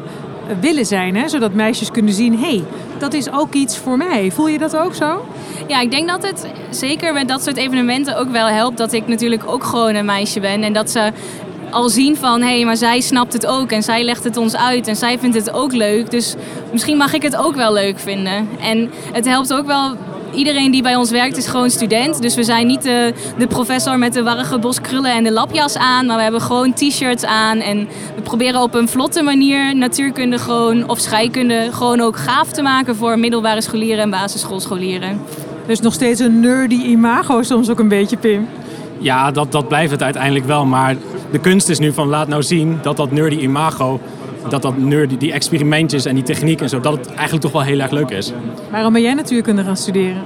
willen 0.60 0.86
zijn. 0.86 1.16
Hè? 1.16 1.28
Zodat 1.28 1.52
meisjes 1.52 1.90
kunnen 1.90 2.14
zien, 2.14 2.38
hé, 2.38 2.46
hey, 2.46 2.64
dat 2.98 3.12
is 3.14 3.32
ook 3.32 3.54
iets 3.54 3.78
voor 3.78 3.96
mij. 3.96 4.30
Voel 4.30 4.48
je 4.48 4.58
dat 4.58 4.76
ook 4.76 4.94
zo? 4.94 5.26
Ja, 5.66 5.80
ik 5.80 5.90
denk 5.90 6.08
dat 6.08 6.22
het 6.22 6.46
zeker 6.70 7.12
met 7.12 7.28
dat 7.28 7.42
soort 7.42 7.56
evenementen 7.56 8.18
ook 8.18 8.30
wel 8.30 8.46
helpt 8.46 8.76
dat 8.76 8.92
ik 8.92 9.06
natuurlijk 9.06 9.42
ook 9.46 9.64
gewoon 9.64 9.94
een 9.94 10.04
meisje 10.04 10.40
ben. 10.40 10.62
En 10.62 10.72
dat 10.72 10.90
ze 10.90 11.12
al 11.70 11.88
zien 11.88 12.16
van, 12.16 12.40
hé, 12.40 12.54
hey, 12.54 12.64
maar 12.64 12.76
zij 12.76 13.00
snapt 13.00 13.32
het 13.32 13.46
ook 13.46 13.70
en 13.70 13.82
zij 13.82 14.02
legt 14.02 14.24
het 14.24 14.36
ons 14.36 14.56
uit 14.56 14.86
en 14.86 14.96
zij 14.96 15.18
vindt 15.18 15.36
het 15.36 15.52
ook 15.52 15.72
leuk. 15.72 16.10
Dus 16.10 16.34
misschien 16.72 16.96
mag 16.96 17.12
ik 17.12 17.22
het 17.22 17.36
ook 17.36 17.54
wel 17.54 17.72
leuk 17.72 17.98
vinden. 17.98 18.48
En 18.60 18.90
het 19.12 19.24
helpt 19.24 19.52
ook 19.52 19.66
wel 19.66 19.96
iedereen 20.34 20.70
die 20.70 20.82
bij 20.82 20.96
ons 20.96 21.10
werkt 21.10 21.36
is 21.36 21.46
gewoon 21.46 21.70
student. 21.70 22.22
Dus 22.22 22.34
we 22.34 22.42
zijn 22.42 22.66
niet 22.66 22.82
de, 22.82 23.14
de 23.38 23.46
professor 23.46 23.98
met 23.98 24.12
de 24.12 24.22
warrige 24.22 24.58
boskrullen 24.58 25.14
en 25.14 25.24
de 25.24 25.32
lapjas 25.32 25.76
aan. 25.76 26.06
Maar 26.06 26.16
we 26.16 26.22
hebben 26.22 26.40
gewoon 26.40 26.72
t-shirts 26.72 27.24
aan. 27.24 27.58
En 27.58 27.88
we 28.14 28.22
proberen 28.22 28.62
op 28.62 28.74
een 28.74 28.88
vlotte 28.88 29.22
manier 29.22 29.76
natuurkunde 29.76 30.38
gewoon, 30.38 30.88
of 30.88 30.98
scheikunde 30.98 31.68
gewoon 31.72 32.00
ook 32.00 32.16
gaaf 32.16 32.48
te 32.48 32.62
maken 32.62 32.96
voor 32.96 33.18
middelbare 33.18 33.60
scholieren 33.60 34.02
en 34.02 34.10
basisschoolscholieren. 34.10 35.20
Dus 35.66 35.80
nog 35.80 35.92
steeds 35.94 36.20
een 36.20 36.40
nerdy 36.40 36.74
imago 36.74 37.42
soms 37.42 37.70
ook 37.70 37.78
een 37.78 37.88
beetje, 37.88 38.16
Pim. 38.16 38.48
Ja, 38.98 39.30
dat, 39.30 39.52
dat 39.52 39.68
blijft 39.68 39.90
het 39.90 40.02
uiteindelijk 40.02 40.46
wel. 40.46 40.64
Maar 40.64 40.96
de 41.30 41.38
kunst 41.38 41.68
is 41.68 41.78
nu 41.78 41.92
van 41.92 42.08
laat 42.08 42.28
nou 42.28 42.42
zien 42.42 42.78
dat 42.82 42.96
dat 42.96 43.12
nerdy 43.12 43.36
imago, 43.36 44.00
dat 44.48 44.62
dat 44.62 44.79
nerdy, 44.79 45.16
die 45.16 45.33
experimentjes 45.33 46.05
en 46.05 46.14
die 46.14 46.24
techniek 46.24 46.61
en 46.61 46.68
zo, 46.68 46.81
dat 46.81 46.92
het 46.92 47.07
eigenlijk 47.07 47.42
toch 47.42 47.53
wel 47.53 47.62
heel 47.62 47.81
erg 47.81 47.90
leuk 47.90 48.11
is. 48.11 48.33
Waarom 48.70 48.92
ben 48.92 49.03
jij 49.03 49.14
natuurkunde 49.14 49.64
gaan 49.64 49.76
studeren? 49.76 50.22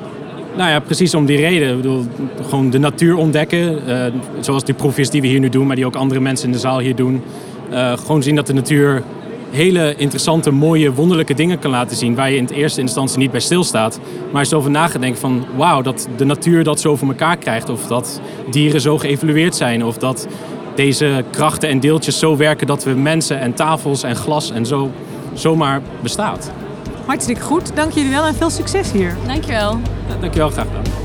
Nou 0.56 0.70
ja, 0.70 0.80
precies 0.80 1.14
om 1.14 1.26
die 1.26 1.36
reden. 1.36 1.70
Ik 1.70 1.76
bedoel, 1.76 2.04
gewoon 2.42 2.70
de 2.70 2.78
natuur 2.78 3.16
ontdekken. 3.16 3.86
eh, 3.86 4.12
zoals 4.40 4.64
die 4.64 4.74
proefjes 4.74 5.10
die 5.10 5.20
we 5.20 5.26
hier 5.26 5.40
nu 5.40 5.48
doen, 5.48 5.66
maar 5.66 5.76
die 5.76 5.86
ook 5.86 5.96
andere 5.96 6.20
mensen 6.20 6.46
in 6.46 6.52
de 6.52 6.58
zaal 6.58 6.78
hier 6.78 6.94
doen. 6.96 7.22
Eh, 7.70 7.92
gewoon 7.96 8.22
zien 8.22 8.34
dat 8.34 8.46
de 8.46 8.52
natuur 8.52 9.02
hele 9.50 9.94
interessante, 9.96 10.50
mooie, 10.50 10.92
wonderlijke 10.92 11.34
dingen 11.34 11.58
kan 11.58 11.70
laten 11.70 11.96
zien. 11.96 12.14
Waar 12.14 12.30
je 12.30 12.36
in 12.36 12.46
de 12.46 12.54
eerste 12.54 12.80
instantie 12.80 13.18
niet 13.18 13.30
bij 13.30 13.40
stilstaat. 13.40 14.00
Maar 14.32 14.46
je 14.48 14.56
over 14.56 14.70
na 14.70 14.86
gaat 14.86 15.00
denken 15.00 15.20
van 15.20 15.44
wauw, 15.56 15.82
dat 15.82 16.08
de 16.16 16.24
natuur 16.24 16.64
dat 16.64 16.80
zo 16.80 16.96
voor 16.96 17.08
elkaar 17.08 17.36
krijgt. 17.36 17.68
Of 17.68 17.86
dat 17.86 18.20
dieren 18.50 18.80
zo 18.80 18.98
geëvolueerd 18.98 19.54
zijn. 19.54 19.84
Of 19.84 19.98
dat 19.98 20.28
deze 20.74 21.24
krachten 21.30 21.68
en 21.68 21.80
deeltjes 21.80 22.18
zo 22.18 22.36
werken 22.36 22.66
dat 22.66 22.84
we 22.84 22.90
mensen 22.90 23.40
en 23.40 23.54
tafels 23.54 24.02
en 24.02 24.16
glas 24.16 24.50
en 24.50 24.66
zo 24.66 24.90
zomaar 25.34 25.82
bestaat. 26.00 26.50
Hartstikke 27.06 27.42
goed, 27.42 27.76
dank 27.76 27.92
jullie 27.92 28.10
wel 28.10 28.24
en 28.24 28.34
veel 28.34 28.50
succes 28.50 28.92
hier. 28.92 29.16
Dankjewel. 29.26 29.80
Dankjewel, 30.20 30.50
graag 30.50 30.66
gedaan. 30.66 31.03